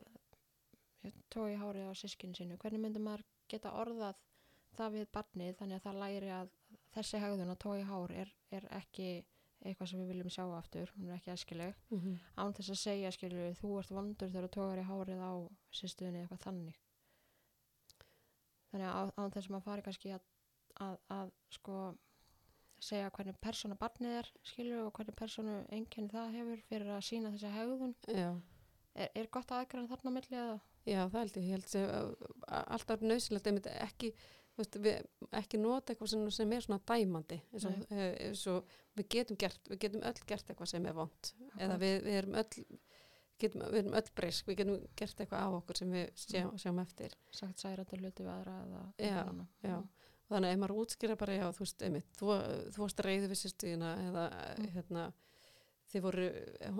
tói 1.30 1.52
hárið 1.62 1.90
á 1.90 1.94
sískinu 1.94 2.34
sínu, 2.34 2.58
hvernig 2.58 2.82
myndi 2.82 3.02
maður 3.04 3.22
geta 3.52 3.74
orðað 3.78 4.18
það 4.74 4.96
við 4.96 5.12
barnið 5.14 5.58
þannig 5.60 5.78
að 5.78 5.86
það 5.86 6.00
læri 6.02 6.32
að 6.34 6.56
þessi 6.96 7.22
hegðun 7.22 7.54
að 7.54 7.60
tói 7.62 7.84
hár 7.90 8.14
er, 8.24 8.32
er 8.58 8.66
ekki 8.80 9.10
eitthvað 9.63 9.89
sem 9.89 10.01
við 10.01 10.12
viljum 10.13 10.32
sjá 10.36 10.43
aftur, 10.58 10.91
hún 10.98 11.10
er 11.10 11.17
ekki 11.17 11.34
æskileg, 11.34 11.75
mm 11.89 12.00
-hmm. 12.00 12.15
án 12.38 12.53
þess 12.53 12.74
að 12.75 12.82
segja, 12.84 13.12
skilju, 13.12 13.50
þú 13.62 13.70
ert 13.79 13.91
vondur 13.98 14.29
þegar 14.29 14.48
þú 14.48 14.51
tógar 14.55 14.82
í 14.82 14.88
hárið 14.89 15.20
á 15.24 15.34
sýstuðinni 15.72 16.22
eitthvað 16.22 16.46
þannig. 16.46 16.79
Þannig 18.72 18.88
að 18.88 19.12
án 19.17 19.32
þess 19.32 19.48
að 19.48 19.51
maður 19.51 19.67
fari 19.67 19.82
kannski 19.82 20.13
að, 20.13 20.24
að, 20.86 20.98
að 21.17 21.32
sko 21.50 21.77
segja 22.84 23.12
hvernig 23.15 23.38
persóna 23.43 23.77
barnið 23.79 24.17
er 24.20 24.29
skilur 24.43 24.88
og 24.88 24.93
hvernig 24.98 25.15
persónu 25.15 25.55
einkenni 25.72 26.12
það 26.12 26.38
hefur 26.38 26.63
fyrir 26.70 26.91
að 26.91 27.05
sína 27.08 27.32
þessa 27.32 27.51
hegðun 27.53 27.96
er, 28.08 29.10
er 29.15 29.29
gott 29.32 29.51
að 29.51 29.63
aðgræna 29.63 29.91
þarna 29.91 30.15
milli 30.17 30.39
eða 30.39 30.58
já, 30.84 31.01
það 31.08 31.20
held 31.20 31.38
ég, 31.38 31.43
ég 31.43 31.55
held 31.58 31.70
sem 31.72 31.86
alltaf 32.48 33.05
einmitt 33.48 33.70
ekki 33.77 34.12
veist, 34.58 34.76
við, 34.86 35.00
ekki 35.40 35.58
nota 35.58 35.94
eitthvað 35.94 36.10
sem, 36.14 36.26
sem 36.32 36.52
er 36.54 36.62
svona 36.62 36.80
dæmandi 36.86 37.40
eins 37.54 37.66
og, 37.66 37.86
eh, 37.92 38.12
eins 38.28 38.44
og 38.48 38.66
við 38.98 39.08
getum 39.16 39.38
gert, 39.38 39.62
við 39.72 39.80
getum 39.88 40.02
öll 40.06 40.20
gert 40.30 40.50
eitthvað 40.52 40.70
sem 40.74 40.86
er 40.86 40.94
vond 40.94 41.32
eða 41.58 41.78
við, 41.82 41.96
við 42.06 42.18
erum 42.22 42.36
öll 42.44 42.66
getum, 43.40 43.64
við 43.74 43.80
erum 43.82 43.94
öll 43.98 44.12
breysk, 44.16 44.46
við 44.48 44.58
getum 44.62 44.88
gert 44.96 45.20
eitthvað 45.24 45.42
á 45.42 45.50
okkur 45.58 45.76
sem 45.82 45.92
við 45.92 46.12
sjá, 46.16 46.44
sjáum 46.62 46.80
eftir. 46.84 47.16
Sagt 47.32 47.58
særandi 47.64 47.98
hluti 48.00 48.24
við 48.24 48.30
aðra 48.36 48.60
eða 48.68 48.84
Já, 49.00 49.26
já. 49.64 49.78
og 49.78 50.30
þannig 50.38 50.48
að 50.50 50.54
ef 50.54 50.62
maður 50.62 50.78
útskýra 50.84 51.18
bara 51.18 51.34
já, 51.40 51.48
þú 51.52 51.66
veist, 51.66 51.82
einmitt, 51.84 52.14
þú, 52.20 52.30
þú 52.76 52.84
varst 52.86 53.04
reyðu 53.04 53.28
við 53.34 53.42
sýstuðina 53.42 53.90
eða 54.08 54.30
Mm. 54.60 54.70
hérna 54.78 55.08
þið 55.92 56.02
voru, 56.06 56.30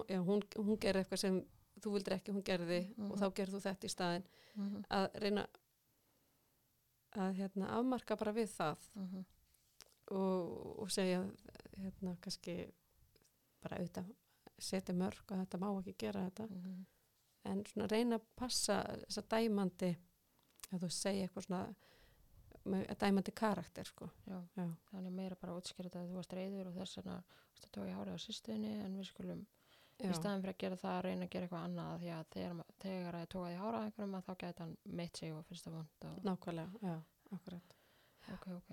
já, 0.10 0.20
hún, 0.24 0.42
hún 0.56 0.78
gerði 0.80 1.04
eitthvað 1.04 1.20
sem 1.26 1.42
þú 1.84 1.92
vildir 1.98 2.14
ekki, 2.16 2.32
hún 2.38 2.44
gerði 2.48 2.80
Mhm. 2.98 3.12
og 3.12 3.18
þá 3.20 3.28
gerði 3.34 3.58
þú 3.58 3.62
þetta 3.66 3.86
í 3.90 3.94
staðin 3.98 4.24
Mhm, 4.56 4.86
að 4.90 5.10
reyna 5.22 5.48
að 7.20 7.38
hérna 7.40 7.70
afmarka 7.78 8.18
bara 8.20 8.34
við 8.36 8.50
það. 8.54 8.88
Mhm, 9.00 9.26
og, 10.14 10.80
og 10.84 10.92
segja 10.92 11.22
hérna 11.78 12.18
kannski 12.22 12.58
bara 13.64 13.80
auðvitað 13.80 14.12
setja 14.64 14.96
mörg 14.96 15.24
og 15.32 15.40
þetta 15.40 15.60
má 15.60 15.70
ekki 15.72 15.96
gera 16.06 16.26
þetta. 16.30 16.48
Mhm. 16.50 16.86
en 17.46 17.64
svona 17.66 17.88
reyna 17.92 18.16
að 18.16 18.28
passa 18.40 18.76
þessa 19.02 19.22
dæmandi 19.28 19.90
að 20.72 20.84
þú 20.86 20.90
segja 20.96 21.26
eitthvað 21.28 21.44
svona 21.44 21.76
með 22.64 22.86
dæmandi 23.00 23.32
karakter 23.36 23.84
sko. 23.84 24.08
Já, 24.26 24.38
já, 24.56 24.68
þannig 24.92 25.12
meira 25.12 25.36
bara 25.36 25.58
útskýra 25.58 25.90
þetta 25.90 26.00
að 26.00 26.08
þú 26.08 26.16
varst 26.16 26.36
reyður 26.38 26.70
og 26.70 26.78
þess 26.78 26.98
vegna 26.98 27.18
varst 27.28 27.66
að 27.68 27.74
tóka 27.76 27.90
í 27.90 27.96
hárið 27.98 28.16
á 28.16 28.20
sýstuðinni 28.24 28.72
en 28.86 28.96
við 28.98 29.10
skulum 29.10 29.46
já, 30.00 30.08
í 30.10 30.16
staðin 30.18 30.44
fyrir 30.44 30.56
að 30.56 30.62
gera 30.64 30.80
það 30.84 30.96
að 30.98 31.04
reyna 31.08 31.28
að 31.28 31.34
gera 31.36 31.48
eitthvað 31.48 31.68
annað 31.68 32.04
því 32.04 32.12
að 32.18 32.32
þegar, 32.36 32.64
þegar 32.84 33.18
að 33.18 33.26
ég 33.26 33.32
tóka 33.34 33.52
í 33.52 33.60
hárið 33.62 33.80
á 33.80 33.84
einhverjum 33.84 34.18
að 34.20 34.26
þá 34.28 34.34
gæti 34.44 34.64
hann 34.64 34.76
meitt 35.02 35.20
sig 35.22 35.34
og 35.34 35.46
finnst 35.50 35.68
það 35.68 35.78
vond 35.78 36.08
og 36.10 36.28
nákvæmlega, 36.30 36.82
já, 36.88 36.96
akkurat. 37.38 37.76
Ok, 38.34 38.48
ok. 38.58 38.72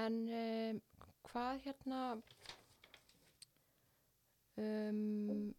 En 0.00 0.18
um, 0.40 0.80
hvað 1.26 1.62
hérna 1.64 2.00
um, 4.60 5.54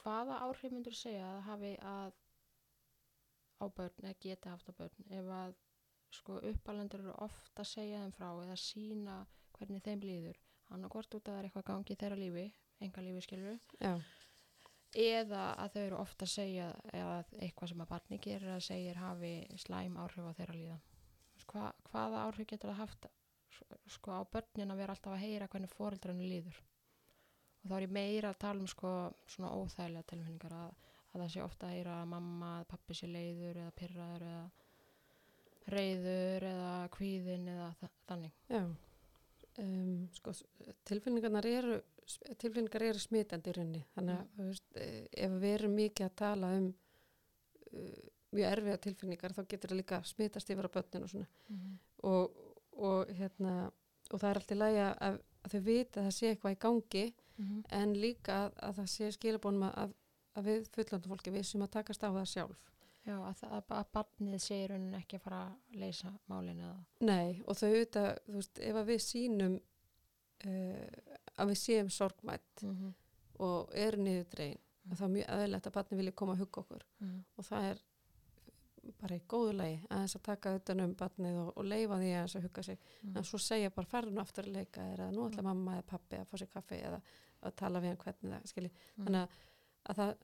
hvaða 0.00 0.40
áhrif 0.46 0.72
myndur 0.72 0.96
segja 0.96 1.26
að 1.34 1.44
hafi 1.50 1.72
að 1.82 2.16
á 3.56 3.64
börn 3.66 4.04
eða 4.04 4.18
geti 4.22 4.52
haft 4.52 4.68
á 4.70 4.78
börn? 4.78 5.08
Ef 5.10 5.30
að 5.40 5.56
sko 6.16 6.38
uppalendur 6.50 7.02
eru 7.02 7.16
ofta 7.26 7.64
að 7.64 7.72
segja 7.72 8.02
þeim 8.04 8.14
frá 8.16 8.28
eða 8.44 8.58
sína 8.60 9.16
hvernig 9.56 9.82
þeim 9.84 10.04
líður. 10.04 10.38
Annarkvort 10.74 11.14
út 11.14 11.28
að 11.28 11.32
það 11.32 11.40
er 11.40 11.48
eitthvað 11.48 11.68
gangi 11.70 11.94
í 11.94 11.98
þeirra 12.00 12.18
lífi 12.20 12.46
enga 12.84 13.04
lífi 13.04 13.24
skilur 13.24 13.58
já, 13.80 13.94
eða 14.96 15.42
að 15.60 15.74
þau 15.74 15.82
eru 15.82 15.98
ofta 16.00 16.26
að 16.26 16.32
segja 16.32 16.66
eða 16.92 17.16
eitthvað 17.44 17.70
sem 17.72 17.82
að 17.84 17.90
barni 17.90 18.18
gerir 18.22 18.52
að 18.54 18.64
segir 18.66 19.00
hafi 19.00 19.32
slæm 19.60 19.98
áhrif 20.00 20.28
á 20.28 20.36
þeirra 20.38 20.56
líðan. 20.56 20.82
Hva, 21.46 21.70
hvaða 21.90 22.22
áhrif 22.26 22.48
getur 22.50 22.72
það 22.72 22.80
haft 22.80 23.08
sko 23.92 24.16
á 24.16 24.20
börnin 24.32 24.72
að 24.72 24.80
vera 24.82 24.96
alltaf 24.96 25.14
að 25.14 25.22
heyra 25.24 25.48
hvernig 25.52 25.72
fóreldrarnu 25.72 26.26
líður? 26.26 26.60
Og 27.62 27.70
þá 27.70 27.76
er 27.76 27.86
ég 27.86 27.96
meira 27.96 28.30
að 28.32 28.40
tala 28.44 28.62
um 28.62 28.70
sko 28.70 28.92
svona 29.26 29.52
óþægilega 29.56 30.08
tilfinningar 30.12 30.56
að, 30.56 30.72
að 31.12 31.20
það 31.20 31.32
sé 31.34 31.44
ofta 31.44 31.68
að 31.68 31.76
heyra 31.76 31.98
að 32.00 32.10
mamma, 32.14 32.52
að 32.60 32.68
pappi 32.72 32.96
sé 32.96 33.10
leiður 33.10 33.60
eða 33.62 33.76
pyrraður 33.80 34.26
eða 34.30 34.44
reyður 35.76 36.46
eða 36.46 36.72
kvíðin 36.94 37.48
eða 37.52 37.70
þa 37.80 37.92
þannig. 38.08 38.36
Já. 38.52 38.62
Um, 39.56 40.08
sko, 40.14 40.34
tilfinningarnar 40.86 41.48
eru 41.48 41.78
tilfinningar 42.38 42.84
eru 42.86 43.02
smitandi 43.02 43.52
í 43.52 43.56
rauninni. 43.56 43.84
Þannig 43.94 44.18
að 44.18 44.34
þú 44.36 44.48
veist, 44.50 44.68
eh, 44.82 45.00
ef 45.26 45.38
við 45.42 45.56
erum 45.58 45.74
mikið 45.80 46.06
að 46.06 46.14
tala 46.22 46.52
um 46.56 46.68
uh, 47.72 48.04
mjög 48.36 48.52
erfiða 48.52 48.82
tilfinningar 48.86 49.34
þá 49.36 49.42
getur 49.44 49.72
það 49.72 49.80
líka 49.80 50.02
smitast 50.06 50.52
yfir 50.52 50.68
á 50.68 50.74
börnin 50.76 51.06
og 51.06 51.12
svona. 51.12 51.28
Og, 52.06 52.40
og 52.76 53.12
hérna 53.18 53.56
og 54.12 54.20
það 54.20 54.28
er 54.30 54.40
alltaf 54.40 54.58
lægi 54.60 54.82
að, 54.86 55.20
að 55.42 55.54
þau 55.54 55.62
vita 55.66 56.00
að 56.00 56.06
það 56.06 56.16
sé 56.16 56.30
eitthvað 56.30 56.56
í 56.56 56.60
gangi 56.66 57.06
en 57.76 57.94
líka 58.00 58.36
að, 58.44 58.54
að 58.64 58.78
það 58.78 58.88
sé 58.92 59.10
skilabónum 59.16 59.66
að, 59.68 59.92
að 60.36 60.48
við 60.50 60.70
fullandu 60.76 61.12
fólki 61.12 61.34
við 61.34 61.46
sem 61.48 61.64
að 61.66 61.74
takast 61.76 62.06
á 62.06 62.08
það 62.08 62.30
sjálf. 62.32 62.62
Já, 63.06 63.14
að, 63.22 63.42
að, 63.46 63.68
að 63.76 63.90
barnið 63.94 64.42
sé 64.42 64.56
í 64.64 64.66
rauninni 64.70 64.98
ekki 64.98 65.18
að 65.20 65.26
fara 65.28 65.42
að 65.44 65.76
leysa 65.78 66.10
málin 66.26 66.58
eða 66.58 67.06
Nei, 67.06 67.36
og 67.46 67.54
þau 67.54 67.68
auðvitað, 67.68 68.08
þú 68.26 68.38
veist, 68.40 68.62
ef 68.66 68.78
að 68.80 68.88
við 68.90 69.02
sínum 69.04 69.54
uh, 70.50 71.15
að 71.38 71.48
við 71.50 71.58
séum 71.62 71.90
sorgmætt 71.90 72.62
mm 72.62 72.72
-hmm. 72.76 72.92
og 73.44 73.70
eru 73.74 73.96
niður 74.02 74.24
dregin, 74.30 74.58
að 74.90 74.96
það 74.98 75.04
er 75.08 75.14
mjög 75.16 75.28
aðeinlegt 75.28 75.66
að 75.66 75.72
barni 75.72 75.96
vilja 75.98 76.12
koma 76.12 76.32
að 76.32 76.38
hugga 76.38 76.60
okkur 76.60 76.82
og 77.36 77.44
það 77.44 77.70
er 77.70 77.78
bara 79.02 79.16
í 79.16 79.20
góðu 79.28 79.52
lagi 79.56 79.80
að 79.90 80.02
þess 80.04 80.16
að 80.16 80.22
taka 80.22 80.54
utan 80.54 80.80
um 80.80 80.94
barnið 80.94 81.36
og, 81.42 81.52
og 81.58 81.64
leifa 81.64 81.96
því 81.98 82.10
að 82.14 82.22
þess 82.26 82.36
að 82.36 82.42
hugga 82.42 82.62
sig 82.62 82.78
en 83.16 83.24
svo 83.24 83.38
segja 83.38 83.70
bara 83.70 83.86
farðu 83.86 84.10
nú 84.10 84.20
aftur 84.20 84.44
að 84.46 84.52
leika 84.52 84.80
eða 84.92 85.10
nú 85.10 85.26
ætla 85.28 85.42
Mm. 85.42 85.44
mamma 85.48 85.72
eða 85.76 85.82
pappi 85.82 86.16
að 86.16 86.24
fá 86.26 86.36
sér 86.38 86.48
kaffi 86.52 86.74
eða 86.82 87.00
að 87.42 87.54
tala 87.56 87.80
við 87.80 87.86
hann 87.88 87.96
hvernig 87.96 88.32
það 88.32 88.46
skilji 88.46 88.70
Mm. 88.96 89.04
þannig 89.04 89.22
að, 89.22 89.28
að 89.90 89.96
það 89.96 90.14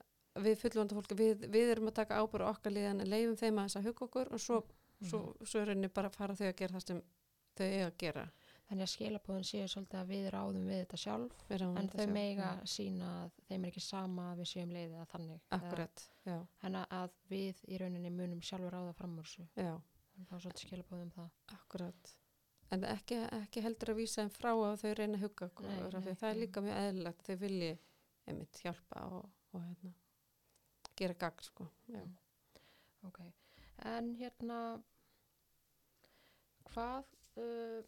við 0.43 0.55
fullvanda 0.57 0.95
fólki, 0.95 1.15
við, 1.15 1.37
við 1.51 1.71
erum 1.71 1.87
að 1.87 1.93
taka 1.93 2.17
ábyrð 2.23 2.41
á 2.47 2.49
okkar 2.55 2.71
liðan 2.73 3.01
en 3.01 3.09
leifum 3.09 3.35
þeim 3.35 3.57
að 3.59 3.63
þess 3.65 3.75
að 3.75 3.83
hugga 3.87 4.05
okkur 4.05 4.33
og 4.33 4.39
svo, 4.39 4.63
Mhm. 5.01 5.09
svo, 5.09 5.35
svo 5.45 5.59
er 5.59 5.65
rauninni 5.67 5.87
bara 5.93 6.07
að 6.09 6.15
fara 6.15 6.33
þau 6.35 6.47
að 6.49 6.55
gera 6.55 6.73
það 6.73 6.87
sem 6.87 7.01
þau 7.57 7.65
eiga 7.65 7.87
að 7.87 7.97
gera 7.97 8.29
Þannig 8.69 8.85
að 8.87 8.91
skilabóðin 8.93 9.43
séu 9.45 9.67
svolítið 9.69 9.99
að 9.99 10.07
við 10.13 10.27
ráðum 10.33 10.67
við 10.69 10.77
þetta 10.81 10.97
sjálf 11.03 11.41
en 11.51 11.59
þetta 11.75 11.97
þau 11.97 12.03
sjálf. 12.03 12.13
mega 12.15 12.47
Já. 12.49 12.65
sína 12.73 13.09
að 13.23 13.33
þeim 13.49 13.63
er 13.67 13.69
ekki 13.73 13.83
sama 13.85 14.27
að 14.31 14.37
við 14.41 14.49
séum 14.53 14.71
leiðið 14.73 14.95
að 15.03 15.09
þannig 15.13 15.41
Akkurat, 15.57 16.03
já, 16.25 16.37
en 16.69 16.77
að 16.81 17.17
við 17.29 17.61
í 17.67 17.77
rauninni 17.81 18.11
munum 18.15 18.41
sjálfur 18.41 18.73
ráða 18.77 18.93
fram 18.97 19.17
úr 19.19 19.27
þessu 19.27 19.45
já, 19.59 19.73
en 20.17 20.29
þá 20.29 20.33
svolítið 20.39 20.63
skilabóðum 20.67 21.11
það 21.17 21.29
akkurat 21.57 22.13
en 22.73 22.87
ekki, 22.89 23.19
ekki 23.43 23.61
heldur 23.67 23.91
að 23.93 23.99
vísa 23.99 24.21
þeim 24.23 24.31
frá 24.33 24.51
að 24.55 24.79
þau 24.81 24.93
reyna 24.97 25.19
að 25.19 25.25
hugga 25.27 25.49
okkur 25.51 25.67
Nei, 25.67 25.75
nei, 25.75 25.91
að 25.99 26.07
það 26.23 26.29
er 26.29 26.33
nei. 26.39 26.41
líka 26.45 26.63
mjög 26.65 26.79
eðlilegt 26.87 27.21
að 27.21 27.29
þau 27.29 27.41
vilji 27.43 27.71
einmitt 28.31 28.61
hjálpa 28.63 29.03
og, 29.19 29.29
og 29.53 29.67
hérna, 29.67 29.93
gera 30.97 31.13
gagn 31.25 31.43
sko. 31.45 31.67
já. 31.91 31.99
Mm. 31.99 32.15
Ok, 33.03 33.19
en 33.91 34.13
hérna 34.15 34.59
hvað 36.71 37.09
uh, 37.37 37.83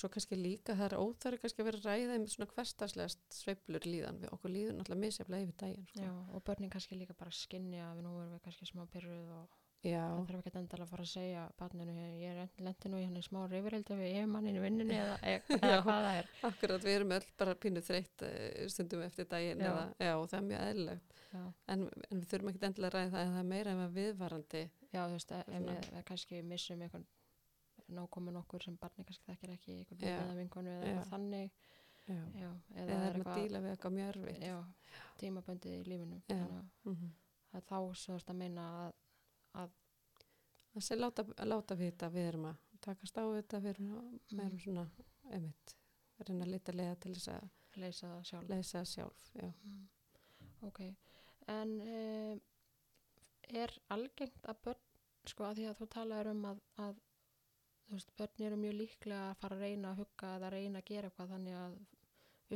og 0.00 0.06
svo 0.06 0.12
kannski 0.14 0.36
líka 0.38 0.74
það 0.78 0.86
er 0.86 1.00
óþæri 1.02 1.38
kannski 1.42 1.60
að 1.60 1.66
vera 1.68 1.80
ræða 1.84 2.18
með 2.22 2.30
svona 2.32 2.52
hverstaslegast 2.54 3.34
sveiflur 3.36 3.84
líðan 3.84 4.20
við 4.22 4.30
okkur 4.32 4.54
líður 4.54 4.76
náttúrulega 4.78 5.04
misjaflega 5.04 5.44
yfir 5.44 5.58
daginn 5.60 5.88
sko. 5.90 6.04
já, 6.06 6.12
og 6.32 6.44
börnin 6.46 6.72
kannski 6.72 6.96
líka 6.96 7.16
bara 7.18 7.34
skinja 7.36 7.90
að 7.90 7.98
við 7.98 8.06
nú 8.06 8.14
erum 8.22 8.32
við 8.32 8.44
kannski 8.46 8.68
smá 8.70 8.86
pyrruð 8.94 9.34
og 9.36 9.58
já, 9.84 10.00
það 10.00 10.24
þarf 10.30 10.40
ekki 10.40 10.60
endalega 10.62 10.86
að 10.86 10.94
fara 10.94 11.04
að 11.04 11.12
segja 11.12 11.44
barninu, 11.60 12.08
ég 12.22 12.40
er 12.40 12.64
lendi 12.64 12.92
nú 12.92 13.00
í 13.00 13.04
hann 13.04 13.20
í 13.20 13.24
smá 13.28 13.40
reyfirildi 13.44 14.00
við 14.00 14.10
yfirmannin 14.14 14.58
í 14.58 14.64
vinnunni 14.64 14.98
eða, 15.02 15.20
eða 15.28 15.78
hvað 15.84 16.02
það 16.08 16.10
er 16.16 16.34
akkurat 16.48 16.88
við 16.88 16.96
erum 16.96 17.16
öll 17.18 17.30
bara 17.44 17.56
pínu 17.60 17.84
þreytt 17.84 18.26
eh, 18.28 18.66
stundum 18.72 19.04
eftir 19.04 19.28
daginn 19.28 19.60
Já. 19.60 19.70
eða, 19.70 19.86
já, 20.00 20.12
og 20.16 20.28
það 20.32 20.40
er 20.40 20.50
mjög 20.50 20.66
eðlilegt 20.72 21.16
já, 21.30 21.46
en, 21.76 21.86
en 22.08 22.20
við 22.20 22.28
þurfum 22.32 22.52
ekki 22.52 22.68
endilega 22.70 22.90
að 22.90 22.98
ræða 22.98 23.14
það 23.16 23.24
en 23.24 23.32
það 23.36 23.44
er 23.44 23.50
meira 23.54 23.76
en 23.76 23.96
viðvarandi 24.00 24.66
já 24.90 25.00
þú 25.00 25.16
veist, 25.16 25.32
ef 25.32 25.48
Svona. 25.48 25.72
við, 25.72 25.90
við 25.96 26.06
kannski 26.12 26.44
missum 26.44 26.84
einhvern 26.84 27.08
nákomin 27.96 28.36
okkur 28.40 28.62
sem 28.64 28.76
barni 28.80 29.04
kannski 29.04 29.26
þekkir 29.30 29.52
ekki 29.56 29.74
einhvern 29.76 30.00
veginn 30.00 30.24
eða 30.24 30.38
vinkonu 30.40 30.70
eða 30.76 30.86
eitthvað 30.90 31.10
þannig 31.10 31.50
já. 32.06 32.22
já, 32.40 32.50
eða, 32.74 32.84
eða 32.84 33.00
er 33.00 33.10
erum 33.10 33.26
að 33.26 33.40
díla 33.42 33.60
við 33.64 33.74
eitthvað 33.74 33.96
mjög 33.98 34.08
erfitt 34.14 34.46
já, 34.46 34.56
tímaböndið 35.22 35.76
í 35.76 35.84
lífinu 35.90 36.20
þannig 36.28 36.56
að 36.56 36.90
Mhm. 36.90 37.12
það 37.50 37.60
er 37.60 37.66
þá 37.70 37.76
veist 38.14 38.30
að 38.30 38.36
meina 38.40 38.66
að, 38.86 38.92
að 39.64 39.70
að 40.76 40.82
sé 40.86 40.96
láta, 40.96 41.24
láta 41.44 41.74
vita 41.74 42.06
að 42.06 42.12
við 42.18 42.28
erum 42.32 42.44
að 42.50 42.56
takast 42.80 43.16
á 43.18 43.24
þetta 43.26 43.60
við 43.60 43.70
erum, 43.74 43.88
að, 43.98 44.20
við 44.30 44.44
erum 44.46 44.60
svona 44.64 44.84
einmitt, 45.30 45.74
að 46.18 46.28
reyna 46.28 46.44
að 46.46 46.52
lita 46.54 46.72
leiða 46.72 46.98
til 47.02 47.14
þess 47.14 47.28
að 47.34 47.48
leysa 47.80 48.06
það 48.12 48.22
sjálf 48.30 48.48
leysa 48.50 48.84
sjálf 48.84 49.24
já. 49.34 49.48
Mm. 49.64 49.88
ok, 50.68 50.80
en 51.48 51.74
um, 51.80 52.40
er 53.50 53.74
algengt 53.90 54.46
að 54.46 54.62
börn 54.64 54.86
sko 55.30 55.44
að 55.44 55.58
því 55.60 55.66
að 55.70 55.78
þú 55.82 55.86
talaður 55.94 56.30
um 56.32 56.44
að, 56.52 56.60
að 56.86 57.00
þú 57.90 57.96
veist, 57.98 58.12
börn 58.20 58.46
eru 58.46 58.56
mjög 58.60 58.76
líklega 58.78 59.30
að 59.32 59.38
fara 59.42 59.56
að 59.56 59.64
reyna 59.66 59.90
að 59.92 60.00
hugga 60.04 60.30
eða 60.38 60.50
reyna 60.54 60.78
að 60.82 60.88
gera 60.92 61.10
eitthvað 61.10 61.32
þannig 61.34 61.56
að 61.60 61.76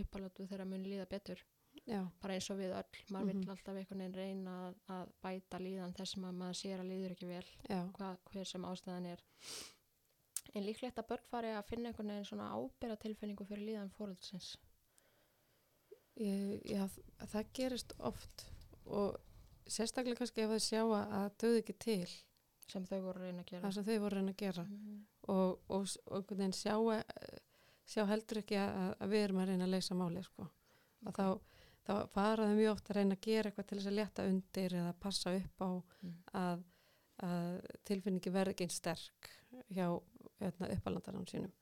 uppalötu 0.00 0.46
þeirra 0.50 0.64
muni 0.70 0.92
líða 0.94 1.06
betur. 1.10 1.42
Já, 1.90 2.00
bara 2.22 2.34
eins 2.38 2.48
og 2.50 2.58
við 2.60 2.72
öll, 2.78 3.00
maður 3.10 3.24
Mhm. 3.34 3.40
vill 3.40 3.50
alltaf 3.50 3.76
einhvern 3.76 3.98
veginn 3.98 4.14
reyna 4.14 4.52
að, 4.68 4.74
að 4.94 5.08
bæta 5.22 5.58
líðan 5.58 5.94
þess 5.98 6.16
að 6.16 6.34
maður 6.38 6.58
sér 6.60 6.80
að 6.80 6.88
líður 6.92 7.14
ekki 7.16 7.26
vel 7.26 7.46
já, 7.68 7.80
hvað, 7.98 8.18
hver 8.30 8.44
sem 8.46 8.64
ástæðan 8.64 9.06
er. 9.06 9.20
En 10.54 10.62
líklegt 10.64 10.98
að 10.98 11.08
börn 11.08 11.26
fari 11.30 11.48
að 11.48 11.66
finna 11.66 11.88
einhvern 11.90 12.08
veginn 12.14 12.24
svona 12.30 12.48
ábyrra 12.54 12.96
tilfinningu 12.96 13.44
fyrir 13.48 13.66
líðan 13.66 13.90
fóröldsins 13.90 14.56
ég, 16.16 16.62
já 16.64 16.88
það- 17.26 17.52
gerist 17.52 17.92
oft 17.98 18.44
og 18.86 19.16
sérstaklega 19.66 20.16
kannski 20.20 20.42
ef 20.44 20.50
það 20.50 20.62
sjá 20.68 20.82
að 20.84 21.36
döði 21.42 21.62
ekki 21.62 21.78
til 21.78 22.06
sem 22.68 22.84
þau 22.86 23.00
voru 23.02 23.20
að 23.20 23.24
reyna 23.28 23.42
að 23.42 23.46
gera 23.50 23.62
það 23.68 23.74
sem 23.74 23.84
þau 23.84 23.98
voru 24.00 24.14
að 24.16 24.18
reyna 24.20 24.32
að 24.32 24.36
gera 24.44 24.64
Mhm. 24.64 25.00
og, 25.28 25.58
og, 25.68 25.88
og 26.06 26.26
veginn 26.30 26.52
sjá, 26.52 26.76
eh, 26.98 27.38
sjá 27.86 28.06
heldur 28.08 28.38
ekki 28.42 28.56
að, 28.56 28.94
að 29.00 29.08
við 29.10 29.24
erum 29.24 29.40
að 29.42 29.48
reyna 29.48 29.64
að 29.64 29.70
leysa 29.74 29.94
máli 29.94 30.22
sko. 30.24 30.42
og 31.04 31.08
Ok. 31.08 31.16
þá, 31.18 31.40
þá 31.86 32.08
fara 32.08 32.46
þau 32.48 32.56
mjög 32.56 32.72
oft 32.72 32.88
að 32.90 32.96
reyna 32.96 33.14
að 33.14 33.20
gera 33.20 33.50
eitthvað 33.50 33.66
til 33.66 33.78
þess 33.78 33.86
að 33.90 33.98
létta 33.98 34.28
undir 34.28 34.70
eða 34.80 34.94
passa 35.00 35.34
upp 35.36 35.60
á 35.60 35.70
Mm. 36.02 36.14
að, 36.34 36.64
að 37.22 37.60
tilfinningi 37.84 38.30
verði 38.32 38.54
ekki 38.54 38.64
einn 38.64 38.70
sterk 38.70 39.30
hjá 39.70 39.86
hérna, 40.40 40.70
uppalandarann 40.76 41.26
sínum 41.26 41.52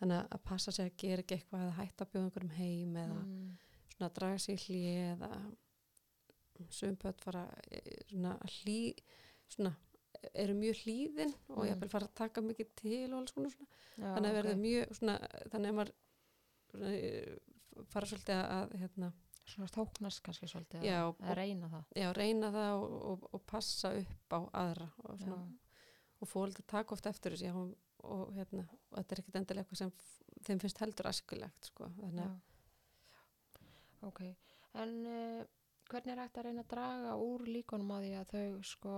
þannig 0.00 0.28
að 0.30 0.42
passa 0.44 0.70
sig 0.72 0.90
að 0.90 0.96
gera 0.96 1.22
ekki 1.22 1.34
eitthvað 1.38 1.62
eða 1.64 1.78
hætta 1.78 2.04
að 2.04 2.10
bjóða 2.12 2.24
einhverjum 2.28 2.56
heim 2.58 2.96
eða 2.96 3.22
Mm. 3.24 3.56
svona 3.94 4.10
að 4.10 4.14
draga 4.14 4.38
sig 4.38 4.54
í 4.54 4.62
hlý 4.66 4.82
eða 5.14 5.30
sumpöld 6.70 7.20
fara 7.22 7.44
eh, 7.70 8.02
svona 8.10 8.34
að 8.42 8.52
hlý 8.62 8.78
svona 9.48 9.72
eru 10.34 10.54
mjög 10.58 10.80
hlýðin 10.82 11.32
og 11.48 11.62
Mm. 11.62 11.68
ég 11.70 11.78
vil 11.80 11.88
fara 11.88 12.06
að 12.08 12.14
taka 12.14 12.40
mikið 12.42 12.68
til 12.76 13.12
og 13.12 13.18
alls 13.20 13.32
konar 13.32 13.50
svona 13.54 13.68
Já, 13.98 14.14
þannig 14.14 14.28
að 14.28 14.34
ok. 14.34 14.38
verði 14.38 14.56
mjög 14.62 14.92
svona 14.98 15.16
þannig 15.52 15.70
að 15.72 15.78
maður 15.78 15.92
svona, 16.70 16.92
eh, 16.98 17.38
fara 17.92 18.06
svolítið 18.06 18.40
að 18.58 18.76
hérna, 18.82 19.12
svona 19.48 19.68
þóknast 19.72 20.22
kannski 20.22 20.48
svolítið 20.50 20.82
Já, 20.84 20.98
að, 21.08 21.22
að 21.30 21.36
reyna 21.38 21.68
það 21.72 21.84
já, 22.02 22.08
reyna 22.18 22.50
það 22.52 22.72
og, 22.82 22.96
og, 23.12 23.28
og 23.34 23.46
passa 23.46 23.92
upp 23.96 24.34
á 24.34 24.40
aðra 24.52 24.88
og, 25.04 25.22
og 26.20 26.28
fólk 26.28 26.60
taka 26.66 26.92
oft 26.94 27.06
eftir 27.06 27.32
þessi 27.36 27.52
og, 27.54 27.74
og, 28.04 28.34
hérna, 28.36 28.66
þetta 28.96 29.14
er 29.14 29.22
ekkit 29.22 29.36
endilega 29.40 29.64
eitthvað 29.64 29.78
sem 29.78 29.92
þeim 30.46 30.60
finnst 30.60 30.78
heldur 30.82 31.06
askulegt 31.10 31.64
sko. 31.70 31.88
þannig 32.00 32.24
að. 32.26 32.36
Ok, 34.06 34.20
en 34.78 34.92
uh, 35.06 35.44
hvernig 35.90 36.12
er 36.14 36.20
hægt 36.22 36.38
að 36.38 36.46
reyna 36.46 36.62
að 36.62 36.68
draga 36.74 37.14
úr 37.18 37.46
líkunum 37.48 37.90
á 37.90 37.98
því 38.04 38.12
að 38.20 38.34
þau 38.34 38.62
sko 38.68 38.92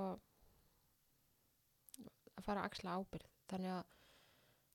að 2.40 2.46
fara 2.48 2.64
að 2.64 2.70
axla 2.70 2.96
ábyrð 3.00 3.28
þannig 3.52 3.72
að 3.76 3.96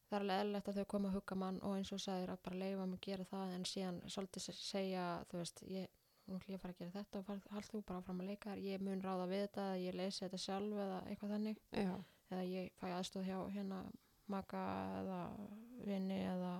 það 0.06 0.16
er 0.16 0.24
alveg 0.26 0.40
eðlilegt 0.46 0.68
að 0.72 0.80
þau 0.80 0.88
koma 0.94 1.10
að 1.10 1.16
hugga 1.18 1.36
mann 1.42 1.60
og 1.66 1.76
eins 1.80 1.92
og 1.96 2.02
sagðir 2.04 2.32
að 2.36 2.42
bara 2.46 2.60
leifa 2.62 2.86
mig 2.90 3.00
að 3.00 3.06
gera 3.10 3.28
það 3.32 3.54
en 3.56 3.64
síðan 3.72 4.02
svolítið 4.16 4.44
se- 4.46 4.58
segja 4.60 5.06
þú 5.32 5.40
veist, 5.42 5.64
ég, 5.76 5.88
nú 6.30 6.38
ég 6.46 6.58
að 6.58 6.62
fara 6.66 6.76
að 6.76 6.82
gera 6.84 6.94
þetta 7.00 7.22
og 7.22 7.32
hald 7.56 7.70
þú 7.72 7.82
bara 7.90 8.02
áfram 8.04 8.22
að 8.22 8.30
leika 8.32 8.54
þér, 8.54 8.62
ég 8.70 8.84
mun 8.86 9.02
ráða 9.06 9.26
við 9.32 9.42
þetta 9.48 9.66
ég 9.82 9.98
lesi 9.98 10.24
þetta 10.26 10.42
sjálf 10.46 10.80
eða 10.86 11.00
eitthvað 11.10 11.34
þannig. 11.36 11.60
Já, 11.74 11.96
eða 12.32 12.44
ég 12.52 12.72
fæ 12.82 12.86
aðstóð 13.00 13.28
hjá 13.32 13.40
hérna 13.58 13.82
maka 14.36 14.62
eða 15.02 15.20
vini 15.86 16.20
eða 16.26 16.54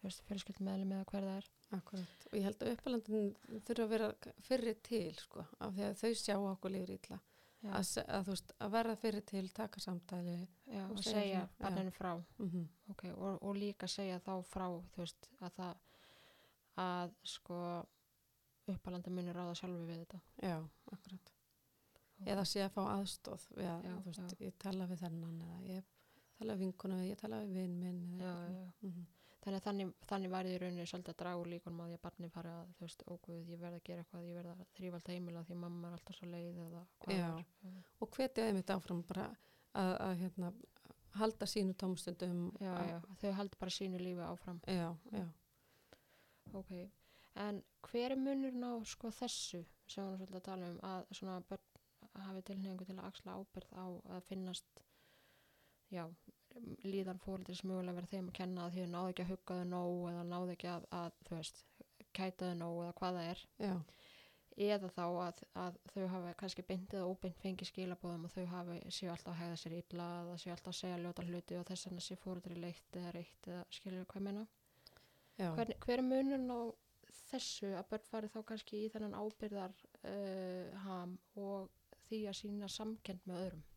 þú 0.00 0.08
veist, 0.08 0.24
fjölskyldmeðlum 0.28 0.92
eða 0.96 1.08
hver 1.12 1.26
það 1.28 1.36
er. 1.42 1.50
Akkurat. 1.72 2.24
Og 2.28 2.34
ég 2.36 2.44
held 2.48 2.62
að 2.66 2.72
uppalandin 2.74 3.28
þurfa 3.68 3.84
að 3.86 3.92
vera 3.94 4.08
fyrri 4.48 4.74
til 4.84 5.12
sko, 5.20 5.44
af 5.60 5.72
því 5.76 5.86
að 5.86 6.00
þau 6.02 6.10
sjá 6.20 6.34
okkur 6.40 6.74
líður 6.74 6.96
ítla 6.98 7.20
að, 7.62 7.90
að, 8.08 8.26
veist, 8.26 8.52
að 8.58 8.70
verða 8.74 8.96
fyrir 8.96 9.24
til 9.26 9.48
taka 9.54 9.80
samtali 9.80 10.36
já, 10.66 10.84
og 10.88 10.96
og 10.96 11.04
segja 11.04 11.40
já. 11.40 11.48
barninu 11.60 11.90
frá 11.94 12.12
mm 12.38 12.66
ok, 12.90 13.04
og, 13.14 13.42
og 13.42 13.56
líka 13.56 13.86
segja 13.88 14.18
þá 14.18 14.42
frá 14.44 14.66
veist, 14.96 15.30
að 15.40 15.52
það 15.56 15.76
að 16.82 17.14
sko 17.22 17.58
uppalandi 18.72 19.10
munir 19.10 19.34
ráða 19.36 19.54
sjálfu 19.54 19.86
við 19.86 20.02
þetta 20.04 20.20
já, 20.42 20.58
akkurat 20.92 21.32
eða 22.26 22.44
sé 22.44 22.62
að 22.62 22.70
fá 22.76 22.82
aðstóð 22.96 23.46
að, 23.56 23.64
Já, 23.84 23.96
veist, 24.06 24.20
já. 24.38 24.46
ég 24.46 24.58
tala 24.58 24.86
við 24.86 25.00
þennan 25.02 25.40
eða 25.42 25.62
ég 25.74 25.84
tala 26.38 26.54
við 26.54 26.64
vinkuna 26.66 27.00
ég 27.06 27.18
tala 27.18 27.40
við 27.42 27.52
vinn 27.60 27.78
minn 27.78 28.02
eða 28.20 28.22
já, 28.22 28.34
eitthvað. 28.34 28.72
já. 28.82 28.88
Mhm. 28.88 29.06
Þannig 29.42 29.58
að 29.58 29.64
þannig, 29.66 29.92
þannig 30.10 30.30
væri 30.32 30.52
í 30.54 30.58
rauninni 30.62 30.86
svolítið 30.86 31.12
að 31.14 31.18
draga 31.22 31.40
úr 31.42 31.48
líkunum 31.52 31.80
á 31.82 31.84
því 31.88 31.96
að 31.98 32.02
barni 32.06 32.28
fari 32.30 32.50
að 32.52 32.68
þú 32.78 32.84
veist, 32.86 33.02
óguð, 33.10 33.40
ég 33.52 33.58
verð 33.62 33.78
að 33.78 33.84
gera 33.88 34.04
eitthvað 34.04 34.26
ég 34.28 34.36
verð 34.38 34.52
að 34.52 34.60
þrýfa 34.76 34.98
alltaf 35.00 35.14
heimila 35.16 35.42
því 35.48 35.56
mamma 35.62 35.88
er 35.88 35.96
alltaf 35.98 36.16
svo 36.18 36.28
leið 36.30 36.60
eða 36.66 36.82
hvað 37.02 37.16
er. 37.16 37.46
Og 38.06 38.10
hvetja 38.16 38.46
þeim 38.46 38.60
þetta 38.60 38.76
áfram 38.78 39.02
bara 39.08 39.26
að, 39.82 39.92
að 40.06 40.14
hérna, 40.22 40.52
halda 41.18 41.46
sínu 41.50 41.74
tómstundum 41.82 42.42
já, 42.62 42.72
að- 42.76 42.90
já, 42.92 42.98
þau 43.22 43.32
haldi 43.40 43.58
bara 43.64 43.76
sínu 43.80 43.98
lífi 44.00 44.26
áfram. 44.28 44.60
Já, 44.70 44.88
já, 45.12 45.26
ok, 46.62 46.72
en 47.42 47.62
hver 47.88 48.12
er 48.14 48.20
munurinn 48.20 48.64
á 48.64 48.72
sko 48.86 49.10
þessu 49.10 49.64
sem 49.90 50.06
við 50.12 50.22
svolítið 50.22 50.38
að 50.38 50.46
tala 50.48 50.70
um 50.72 50.78
að 50.88 51.06
svona 51.18 51.40
börn 51.48 52.24
hafi 52.26 52.42
tilhengu 52.48 52.84
til 52.84 52.96
að 52.98 53.06
axla 53.08 53.36
ábyrð 53.40 53.74
á 53.76 53.84
að 54.16 54.24
finnast 54.28 54.82
já, 55.92 56.04
líðan 56.86 57.20
fóreldris 57.22 57.62
mögulega 57.66 57.98
verið 58.00 58.14
þeim 58.14 58.30
að 58.30 58.38
kenna 58.38 58.66
að 58.66 58.78
þau 58.78 58.86
náðu 58.94 59.12
ekki 59.12 59.24
að 59.24 59.32
hugga 59.32 59.58
þau 59.58 59.68
nóg 59.72 59.98
eða 60.12 60.24
náðu 60.28 60.54
ekki 60.54 60.70
að, 60.72 60.86
að 60.98 61.18
þú 61.28 61.38
veist, 61.38 61.62
kæta 62.12 62.50
þau 62.50 62.58
nóg 62.60 62.80
eða 62.84 62.96
hvað 63.00 63.18
það 63.18 63.30
er. 63.32 63.44
Já, 63.62 63.74
eða 64.68 64.90
þá 64.92 65.04
að, 65.06 65.42
að 65.62 65.78
þau 65.94 66.06
hafi 66.12 66.32
kannski 66.42 66.64
bindið 66.68 67.02
og 67.02 67.14
óbind 67.14 67.38
fengið 67.40 67.70
skilabóðum 67.70 68.26
og 68.28 68.34
þau 68.34 68.46
hafi 68.52 68.78
séu 68.92 69.10
alltaf 69.12 69.32
að 69.32 69.40
hegða 69.40 69.60
sér 69.62 69.76
illa 69.78 70.08
eða 70.20 70.38
séu 70.42 70.52
alltaf 70.52 70.72
að 70.74 70.78
segja 70.80 71.00
ljóta 71.00 71.26
hluti 71.28 71.58
og 71.58 71.66
þess 71.70 71.88
vegna 71.88 72.04
sé 72.04 72.18
fóreldri 72.20 72.58
leitt 72.60 72.98
eða 73.00 73.14
reitt 73.16 73.48
eða 73.48 73.64
skilur 73.72 74.08
hvað 74.12 74.26
meina? 74.28 74.46
Hver 75.40 75.96
er 75.96 76.04
munun 76.04 76.52
á 76.52 76.60
þessu 77.30 77.72
að 77.78 77.88
börn 77.92 78.08
fari 78.10 78.32
þá 78.32 78.40
kannski 78.50 78.84
í 78.84 78.90
þennan 78.92 79.16
ábyrðar 79.16 79.72
uh, 80.04 80.82
ham 80.84 81.16
og 81.40 81.70
því 82.06 82.26
að 82.28 82.40
sína 82.42 82.68
samkend 82.68 83.24
með 83.28 83.46
öðrum 83.46 83.68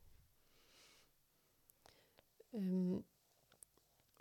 Um, 2.56 3.04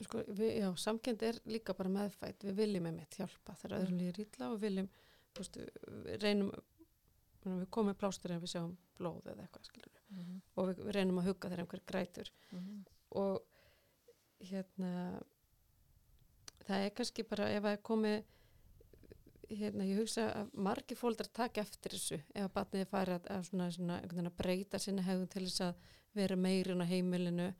sko, 0.02 0.22
við, 0.26 0.52
já, 0.58 0.68
samkend 0.80 1.22
er 1.22 1.40
líka 1.46 1.74
bara 1.78 1.92
meðfætt, 1.92 2.46
við 2.48 2.60
viljum 2.62 2.88
einmitt 2.90 3.18
hjálpa 3.18 3.54
þegar 3.60 3.78
öðrum 3.78 3.94
Mm. 3.94 4.00
líður 4.02 4.22
illa 4.24 4.50
og 4.50 4.60
viljum 4.60 4.88
veist, 5.38 5.58
við 6.06 6.22
reynum 6.22 6.52
við 7.44 7.66
komum 7.70 7.96
plástur 7.98 8.32
en 8.32 8.40
við 8.40 8.54
sjáum 8.54 8.76
blóð 8.98 9.26
eða 9.32 9.44
eitthvað 9.44 9.70
mm 9.74 10.20
-hmm. 10.20 10.40
og 10.56 10.68
við, 10.68 10.84
við 10.84 10.94
reynum 10.96 11.18
að 11.18 11.26
hugga 11.28 11.48
þegar 11.48 11.60
einhver 11.64 11.82
grætur 11.86 12.30
og 13.10 13.42
hérna 14.40 15.22
það 16.66 16.84
er 16.84 16.94
kannski 16.96 17.26
bara 17.28 17.50
ef 17.50 17.62
það 17.62 17.72
er 17.72 17.82
komið 17.82 18.24
hérna 19.50 19.84
ég 19.84 20.00
hugsa 20.00 20.26
að 20.32 20.54
margi 20.54 20.96
fóldrar 20.98 21.28
taka 21.32 21.60
eftir 21.60 21.92
þessu 21.92 22.20
ef 22.34 22.44
að 22.44 22.54
batniði 22.54 22.88
fari 22.90 23.12
að, 23.12 23.28
að, 23.30 23.42
svona, 23.48 23.70
svona, 23.70 24.00
að 24.00 24.36
breyta 24.36 24.78
sinni 24.78 25.02
hegðun 25.02 25.28
til 25.28 25.44
þess 25.46 25.60
að 25.60 25.74
vera 26.14 26.36
meirin 26.36 26.80
á 26.80 26.86
heimilinu 26.86 27.54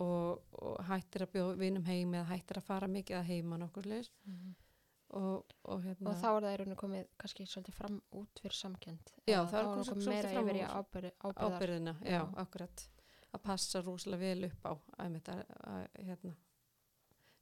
og, 0.00 0.42
og 0.60 0.84
hættir 0.88 1.26
að 1.26 1.32
bjóða 1.36 1.56
vinum 1.60 1.88
heim 1.88 2.14
eða 2.14 2.28
hættir 2.32 2.60
að 2.60 2.68
fara 2.68 2.90
mikið 2.90 3.18
að 3.20 3.28
heima 3.30 3.58
nokkur 3.60 3.88
leis 3.90 4.10
og, 5.14 5.54
og 5.70 5.84
hérna 5.84 6.10
og 6.10 6.18
þá 6.20 6.28
er 6.30 6.46
það 6.46 6.54
í 6.54 6.58
rauninu 6.60 6.78
komið 6.80 7.04
kannski 7.22 7.46
svolítið 7.46 7.78
fram 7.78 8.00
út 8.20 8.42
fyrir 8.42 8.58
samkend 8.58 9.12
Já, 9.28 9.38
það 9.50 9.58
er 9.60 9.68
þá 9.68 9.92
komið 9.92 10.08
meira 10.10 10.32
fram 10.32 10.50
yfir 10.50 10.58
í 10.58 11.12
ábyrðina, 11.48 11.96
já, 12.02 12.18
Já. 12.18 12.24
akkurat. 12.44 12.88
Að 13.34 13.42
passa 13.42 13.80
rúslega 13.82 14.22
vel 14.22 14.48
upp 14.48 14.66
á 14.66 14.72
að, 15.04 15.16
að, 15.32 15.40
að 15.66 15.86
hérna 16.06 16.34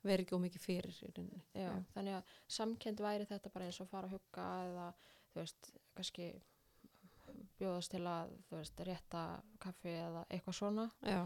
veri 0.02 0.24
ekki 0.24 0.36
ómikið 0.36 0.64
fyrir 0.64 0.94
í 0.96 1.10
rauninni. 1.10 1.42
Já, 1.54 1.66
Já. 1.68 1.74
þannig 1.94 2.16
að 2.18 2.38
samkend 2.56 3.02
væri 3.04 3.28
þetta 3.28 3.52
bara 3.54 3.68
eins 3.68 3.80
og 3.82 3.90
fara 3.90 4.08
að 4.08 4.16
hugga 4.16 4.46
eða 4.68 4.86
þú 5.32 5.40
veist, 5.42 5.70
kannski 5.96 6.30
bjóðast 7.60 7.92
til 7.94 8.02
að 8.08 8.32
þú 8.48 8.58
veist, 8.58 8.82
rétta 8.88 9.22
kaffi 9.62 9.94
eða 9.94 10.24
eitthvað 10.28 10.58
svona. 10.58 10.88
Já, 11.06 11.22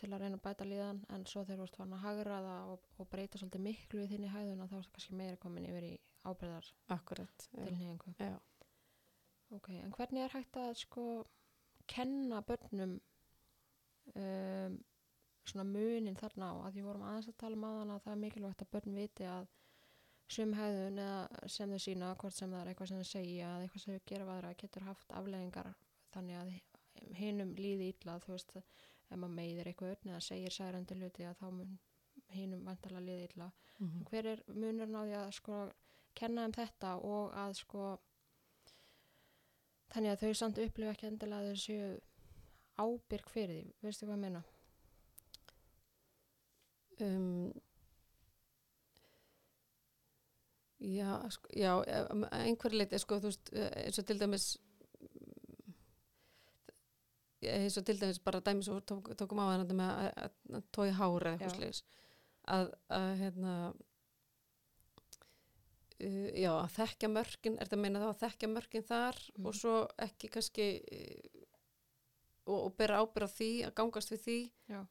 til 0.00 0.10
að 0.12 0.22
reyna 0.22 0.38
að 0.38 0.44
bæta 0.44 0.66
líðan 0.68 1.00
en 1.14 1.24
svo 1.28 1.44
þegar 1.44 1.62
þú 1.62 1.68
ert 1.68 1.78
farin 1.80 1.96
að 1.96 2.04
hagraða 2.04 2.56
og, 2.72 2.88
og 3.00 3.08
breyta 3.12 3.40
svolítið 3.40 3.64
miklu 3.66 4.02
í 4.04 4.10
þinni 4.10 4.32
hæðuna 4.32 4.68
þá 4.70 4.76
ertu 4.80 4.94
kannski 4.96 5.18
meira 5.20 5.40
komin 5.42 5.68
yfir 5.68 5.88
í 5.88 5.94
ábyrðar 6.26 6.70
akkurat 6.96 7.48
tilhengu. 7.54 8.14
já. 8.18 8.36
Ok, 9.54 9.70
en 9.78 9.94
hvernig 9.94 10.24
er 10.24 10.34
hægt 10.34 10.58
að 10.58 10.72
sko 10.80 11.06
kenna 11.86 12.42
börnum 12.42 12.96
um, 14.14 14.78
svona 15.46 15.66
munin 15.68 16.18
þarna 16.18 16.50
á 16.50 16.54
að 16.66 16.72
því 16.76 16.86
vorum 16.88 17.04
aðeins 17.06 17.30
að 17.30 17.38
tala 17.42 17.58
um 17.58 17.68
aðan 17.68 17.94
að 17.94 18.02
það 18.06 18.14
er 18.16 18.22
mikilvægt 18.24 18.64
að 18.64 18.72
börn 18.74 18.98
viti 18.98 19.28
að 19.30 19.46
sum 20.36 20.54
hæðun 20.58 20.98
eða 20.98 21.48
sem 21.54 21.70
þau 21.70 21.82
sína 21.84 22.14
hvort 22.18 22.34
sem 22.34 22.50
það 22.50 22.62
er 22.62 22.70
eitthvað 22.72 22.90
sem 22.90 23.02
þau 23.02 23.10
segja 23.12 23.50
eða 23.52 23.66
eitthvað 23.66 23.84
sem 23.84 23.94
þau 23.94 24.08
gera 24.10 24.28
vaðra 24.30 24.54
getur 24.62 24.86
haft 24.88 25.14
afleðingar 25.20 25.70
þannig 26.16 26.40
að 26.40 26.52
hinum 27.20 27.54
líði 27.58 27.92
illa 27.92 28.18
þú 28.24 28.32
veist 28.34 28.56
ef 29.10 29.16
maður 29.16 29.36
meiðir 29.38 29.70
eitthvað 29.70 30.08
eða 30.10 30.20
segir 30.24 30.54
særandi 30.54 30.98
hluti 30.98 31.26
að 31.26 31.38
þá 31.40 31.46
mun 31.50 31.78
hinum 32.34 32.64
vantarlega 32.66 33.06
líði 33.06 33.28
illa. 33.30 33.50
Mm 33.78 34.04
hver 34.10 34.26
er 34.26 34.42
munurinn 34.48 34.96
á 34.98 35.02
því 35.04 35.16
að 35.20 35.30
sko 35.32 35.60
kenna 36.14 36.44
um 36.48 36.52
þetta 36.52 36.96
og 36.96 37.32
að 37.36 37.54
sko 37.60 37.86
þannig 39.92 40.10
að 40.10 40.20
þau 40.20 40.34
samt 40.34 40.58
upplifa 40.58 40.92
ekki 40.92 41.06
endilega 41.06 41.54
séu 41.56 41.98
ábyrg 42.76 43.30
fyrir 43.30 43.62
því, 43.62 43.74
veistu 43.82 44.06
hvað 44.06 44.16
ég 44.16 44.20
meina? 44.20 44.42
um, 47.00 47.52
já, 50.78 51.30
sko, 51.30 51.48
já 51.56 51.72
um, 52.10 52.24
að 52.30 52.44
einhverju 52.46 52.80
leiti 52.80 53.00
sko, 53.00 53.18
þú 53.20 53.30
veist, 53.30 53.52
eh, 53.52 53.70
eins 53.84 54.00
og 54.00 54.08
til 54.08 54.18
dæmis 54.20 54.46
eins 57.54 57.76
og 57.80 57.84
til 57.88 57.98
dæmis 58.00 58.18
bara 58.24 58.40
dæmis 58.44 58.68
og 58.72 58.82
tók, 58.88 59.12
tókum 59.18 59.40
á 59.42 59.46
það 59.54 59.74
með 59.78 59.92
að, 60.24 60.62
tói 60.74 60.88
hára 60.98 61.32
eða 61.32 61.36
eitthvað 61.36 61.56
sliðis 61.58 61.82
að, 62.56 62.72
að 62.98 63.08
hérna 63.22 63.54
uh, 66.00 66.28
já, 66.36 66.50
að 66.56 66.74
þekkja 66.76 67.10
mörkin 67.12 67.56
er 67.56 67.64
þetta 67.68 67.78
að 67.78 67.84
meina 67.84 68.02
þá 68.02 68.08
að 68.10 68.20
þekkja 68.24 68.50
mörkin 68.52 68.86
þar 68.90 69.22
Mhm. 69.36 69.46
og 69.46 69.54
svo 69.54 69.76
ekki 70.06 70.30
kannski 70.36 70.68
uh, 70.82 71.46
og, 72.46 72.58
og 72.66 72.76
bera 72.78 73.00
ábyrð 73.02 73.26
á 73.26 73.36
því 73.36 73.50
að 73.66 73.74
gangast 73.80 74.12
við 74.14 74.20
því. 74.26 74.38
Já. 74.70 74.82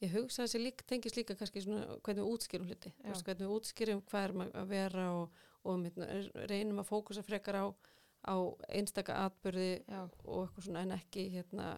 ég 0.00 0.12
hugsa 0.16 0.44
þessi 0.46 0.58
líka, 0.62 0.84
tengist 0.88 1.16
líka 1.16 1.34
kannski 1.36 1.60
svona 1.60 1.84
hvernig 2.00 2.24
við 2.24 2.30
útskýrum 2.32 2.68
hluti. 2.70 2.92
Hvernig 3.04 3.40
við 3.44 3.50
útskýrum 3.56 3.98
hvað 4.08 4.22
er 4.24 4.32
maður 4.32 4.54
að 4.62 4.70
vera 4.70 5.02
og, 5.12 5.40
og 5.64 5.74
reynum 6.48 6.80
að 6.80 6.88
fókusa 6.88 7.22
frekar 7.24 7.58
á, 7.60 7.64
á 8.26 8.36
einstaka 8.68 9.16
atbyrði 9.26 9.70
Já, 9.88 10.02
og 10.24 10.44
eitthvað 10.44 10.66
svona 10.66 10.84
en 10.86 10.94
ekki 10.96 11.26
hérna 11.34 11.70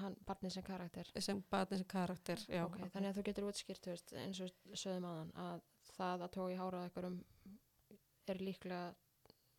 hann, 0.00 0.16
barnið 0.26 0.54
sem 0.56 0.64
karakter. 0.66 1.10
sem 1.20 1.42
batni 1.52 1.78
sem 1.80 1.88
karakter 1.88 2.40
já, 2.48 2.64
ok, 2.64 2.78
þannig 2.94 3.10
að 3.10 3.18
þú 3.18 3.24
getur 3.28 3.48
útskýrt, 3.50 3.82
þú 3.84 3.92
veist, 3.92 4.12
eins 4.22 4.40
og 4.40 4.52
sögðum 4.72 5.08
aðan, 5.10 5.32
að 5.36 5.64
það 5.92 6.26
að 6.26 6.34
tóa 6.36 6.52
í 6.52 6.58
hárað 6.60 6.86
einhverjum 6.86 7.18
er 8.32 8.40
líklega, 8.40 8.94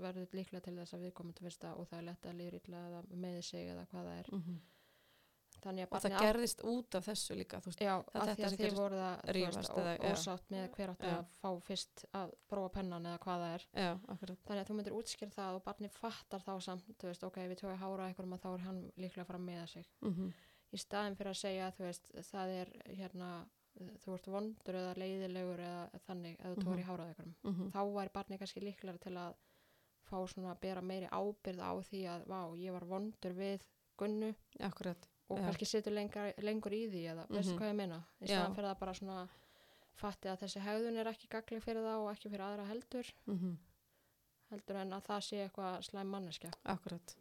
verður 0.02 0.38
líklega 0.40 0.66
til 0.66 0.76
þess 0.80 0.96
að 0.98 1.04
viðkomandi 1.08 1.46
fyrst 1.46 1.68
og 1.70 1.88
það 1.90 2.00
er 2.00 2.08
lett 2.10 2.26
að 2.32 2.40
líður 2.40 2.60
illa 2.62 2.86
eða 2.90 3.04
meði 3.26 3.44
sig 3.46 3.68
eða 3.70 3.86
hvað 3.92 4.08
það 4.10 4.22
er. 4.24 4.32
Þannig 4.34 4.56
að 4.58 4.73
og 5.64 6.02
það 6.04 6.20
gerðist 6.24 6.62
út 6.64 6.96
af 6.96 7.06
þessu 7.08 7.36
líka 7.38 7.60
veist, 7.64 7.80
Já, 7.82 7.94
Það 8.04 8.22
að 8.22 8.24
því 8.24 8.36
þetta 8.36 8.48
að 8.48 8.54
þið 8.54 8.60
að 9.04 9.98
ó- 10.00 10.04
já. 10.04 10.14
ósátt 10.14 10.50
með 10.52 10.70
hver 10.76 10.90
átti 10.94 11.08
Já. 11.08 11.18
að 11.18 11.26
fá 11.42 11.50
fyrst 11.68 12.06
að 12.14 12.34
prófa 12.50 12.70
pennan 12.74 13.06
eða 13.06 13.20
hvað 13.20 13.40
það 13.44 13.54
er. 13.54 13.66
já, 13.74 13.92
Þannig 14.48 14.62
að 14.64 14.68
þú 14.70 14.74
myndir 14.80 14.98
útskýra 15.00 15.32
það 15.38 15.56
og 15.56 15.64
barnið 15.64 15.92
fattar 15.92 16.40
þá 16.44 16.54
samt, 16.62 16.86
þú 17.00 17.08
veist, 17.08 17.24
ok, 17.24 17.38
við 17.48 17.58
tóðum 17.62 17.74
að 17.78 17.84
hára 17.86 18.08
einhverjum 18.10 18.34
að 18.34 18.42
þá 18.44 18.50
er 18.54 18.66
hann 18.68 18.92
líklega 18.98 19.22
að 19.24 19.28
fara 19.28 19.40
að 19.40 19.46
meða 19.52 19.68
sig. 19.68 19.86
mm 20.02 20.34
Í 20.74 20.78
staðin 20.82 21.16
fyrir 21.16 21.30
að 21.30 21.38
segja, 21.38 21.72
þú 21.78 21.84
veist, 21.86 22.08
það 22.32 22.48
er 22.50 22.70
hérna, 22.98 23.46
þú 24.04 24.14
ert 24.16 24.26
vondur 24.28 24.74
eða 24.76 24.96
leiðilegur 24.98 25.60
eða 25.62 26.00
þannig 26.08 26.38
eða 26.40 26.56
þú 26.56 26.64
tóður 26.64 26.80
í 26.80 26.84
Mhm. 26.84 26.90
hárað 26.90 27.08
einhverjum. 27.08 27.36
-hmm. 27.44 27.72
Þá 27.72 27.82
væri 27.94 28.10
barnið 28.14 28.40
kannski 28.40 28.60
líklega 28.62 28.98
til 29.00 29.14
að 29.14 29.34
fá 30.10 30.18
svona 30.28 30.52
að 30.56 30.60
bera 30.62 30.82
meiri 30.82 31.08
ábyrð 31.12 31.60
á 31.62 31.74
því 31.82 32.02
að, 32.10 32.26
vá, 32.28 32.58
ég 32.58 32.72
var 32.72 32.86
vondur 32.86 33.34
við 33.34 33.62
gunnu 33.98 34.36
akkurat 34.60 35.08
og 35.34 35.40
Já. 35.42 35.46
kannski 35.50 35.66
setur 35.70 35.96
lengur, 35.98 36.34
lengur 36.46 36.76
í 36.78 36.84
því 36.92 37.02
eða 37.14 37.26
veistu 37.30 37.54
Mhm. 37.54 37.60
hvað 37.60 37.72
ég 37.74 37.76
meina? 37.82 38.00
Í 38.22 38.26
staðan 38.30 38.56
fyrir 38.56 38.70
að 38.72 38.80
bara 38.80 38.94
svona 38.94 39.18
fatti 39.96 40.30
að 40.32 40.40
þessi 40.46 40.62
hegðun 40.66 40.98
er 41.02 41.10
ekki 41.12 41.28
gagleg 41.30 41.62
fyrir 41.64 41.84
það 41.86 42.00
og 42.06 42.12
ekki 42.16 42.30
fyrir 42.32 42.46
aðra 42.48 42.66
heldur. 42.72 43.14
Mm 43.28 43.58
heldur 44.54 44.76
en 44.78 44.92
að 44.94 45.02
það 45.08 45.22
sé 45.26 45.38
eitthvað 45.48 45.80
slæm 45.82 46.10
manneskja. 46.14 46.50
Akkurat. 46.70 47.16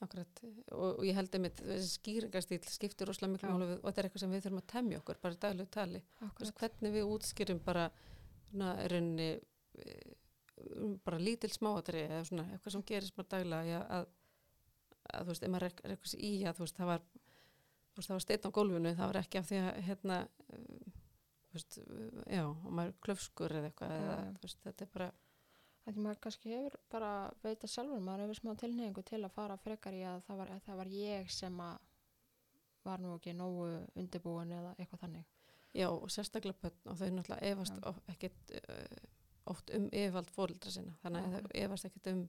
Akkurat. 0.00 0.40
Og, 0.72 0.98
og 0.98 1.02
ég 1.04 1.12
held 1.14 1.34
einmitt 1.36 1.58
þessi 1.60 1.98
skýringastíl 1.98 2.62
skiptir 2.72 3.06
rosalega 3.10 3.32
miklu 3.34 3.50
við- 3.60 3.74
og 3.82 3.90
þetta 3.90 3.98
er 3.98 4.08
eitthvað 4.08 4.22
sem 4.22 4.32
við 4.32 4.42
þurfum 4.46 4.60
að 4.62 4.66
temja 4.72 4.98
okkur 5.02 5.20
bara 5.20 5.34
í 5.34 5.38
daglegu 5.44 5.70
tali. 5.70 6.02
Akkurat. 6.22 6.54
hvernig 6.62 6.92
við 6.96 7.10
útskýrum 7.12 7.60
bara 7.64 7.90
rauninni 8.88 9.28
eh, 9.78 10.96
bara 11.04 11.18
lítil 11.20 11.50
smáatri 11.52 12.06
eða 12.08 12.24
svona 12.24 12.46
eitthvað 12.54 12.72
sem 12.72 12.82
gerist 12.88 13.16
bara 13.18 13.28
daglega 13.28 13.68
já, 13.68 13.80
að, 13.98 14.06
að 15.12 15.20
þú 15.26 15.32
veist, 15.34 15.42
ef 15.42 15.50
maður 15.52 15.68
eitthvað 15.68 16.14
í 16.18 16.32
að 16.48 16.56
þú 16.56 16.64
veist, 16.64 16.76
það 16.80 16.86
var 16.94 17.02
veist, 17.96 18.08
það 18.08 18.16
var 18.16 18.24
steinn 18.24 18.48
á 18.48 18.56
gólfinu, 18.58 18.94
það 18.96 19.12
var 19.12 19.20
ekki 19.22 19.40
af 19.40 19.48
því 19.50 19.60
að 19.62 19.78
hérna 19.86 20.18
þú 20.46 21.58
veist, 21.58 21.78
já, 22.30 22.42
og 22.46 22.66
maður 22.78 22.98
klöfskur 23.06 23.56
eða 23.58 23.70
eitthvað, 23.70 23.96
eða, 24.00 24.18
veist, 24.42 24.62
þetta 24.64 24.86
er 24.86 24.92
bara 24.92 25.10
að 25.86 25.94
því 25.94 26.02
maður 26.02 26.22
kannski 26.24 26.50
hefur 26.50 26.78
bara 26.90 27.10
veita 27.44 27.68
sjálfur 27.70 28.02
maður 28.02 28.24
hefur 28.24 28.40
smá 28.40 28.54
tilneyingu 28.58 29.04
til 29.06 29.20
að 29.22 29.34
fara 29.36 29.58
frekar 29.62 29.94
í 29.94 30.02
að 30.06 30.24
það 30.26 30.40
var, 30.40 30.54
að 30.56 30.64
það 30.66 30.80
var 30.80 30.92
ég 30.96 31.30
sem 31.30 31.60
að 31.62 31.84
var 32.86 33.02
nú 33.02 33.16
ekki 33.16 33.34
nógu 33.34 33.66
undirbúin 33.98 34.52
eða 34.54 34.72
eitthvað 34.76 35.02
þannig. 35.02 35.30
Já, 35.76 35.88
og 35.90 36.08
sérstaklega 36.12 36.58
börn 36.62 36.90
og 36.92 36.98
þau 37.00 37.08
náttúrulega 37.12 37.50
efast 37.50 37.80
of, 37.90 37.98
ekkit 38.12 38.52
uh, 38.60 39.00
oft 39.52 39.72
um 39.76 39.88
yfirvald 39.90 40.30
fóreldra 40.32 40.72
sinna 40.72 40.94
þannig 41.02 41.26
að 41.26 41.34
Já. 41.34 41.40
þau 41.42 41.56
efast 41.64 41.88
ekkit 41.88 42.10
um 42.12 42.22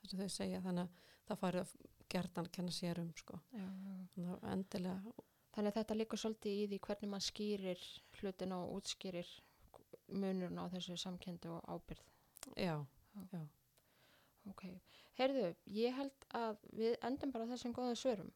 það 0.00 0.10
sem 0.10 0.20
þau 0.20 0.34
segja 0.34 0.62
þannig 0.66 0.84
að 0.84 1.14
það 1.30 1.40
farið 1.44 1.62
að 1.64 1.72
gertan 2.10 2.48
kenna 2.52 2.74
sér 2.74 3.00
um 3.02 3.12
sko. 3.16 3.40
já, 3.52 3.68
já. 4.16 4.32
endilega 4.52 5.14
þannig 5.54 5.72
að 5.72 5.78
þetta 5.78 5.98
líkur 5.98 6.22
svolítið 6.22 6.58
í 6.58 6.66
því 6.70 6.80
hvernig 6.86 7.10
maður 7.12 7.28
skýrir 7.28 7.86
hlutin 8.20 8.56
og 8.56 8.74
útskýrir 8.78 9.30
munurinn 10.10 10.58
á 10.58 10.66
þessu 10.74 10.98
samkendi 10.98 11.50
og 11.50 11.64
ábyrð 11.70 12.04
já, 12.56 12.76
Ok, 14.48 14.64
heyrðu, 15.18 15.50
ég 15.76 15.96
held 15.96 16.28
að 16.36 16.62
við 16.72 16.94
endum 17.06 17.32
bara 17.34 17.44
á 17.44 17.50
þessum 17.52 17.74
góðum 17.76 17.98
svörum. 17.98 18.30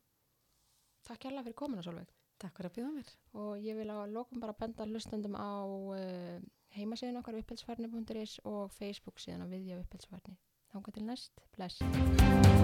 Takk 1.09 1.25
hérlega 1.25 1.47
fyrir 1.49 1.57
komuna, 1.61 1.85
Solveig. 1.85 2.13
takk 2.39 2.59
fyrir 2.59 2.71
að 2.71 2.77
bjóða 2.77 2.93
mér 2.97 3.11
Og 3.41 3.53
ég 3.63 3.77
vil 3.79 3.89
á 3.89 4.05
lokum 4.11 4.41
bara 4.43 4.53
benda 4.53 4.85
hlustendum 4.85 5.37
á 5.39 5.65
uh, 5.65 6.41
heimasíðun 6.77 7.23
okkar 7.23 7.39
uppelsfarni.is 7.41 8.41
og 8.45 8.73
Facebook 8.73 9.23
síðan 9.23 9.47
að 9.47 9.57
viðja 9.57 9.81
uppelsfarni. 9.85 10.37
Þángu 10.75 10.97
til 10.99 11.09
næst, 11.09 11.45
bless. 11.57 12.64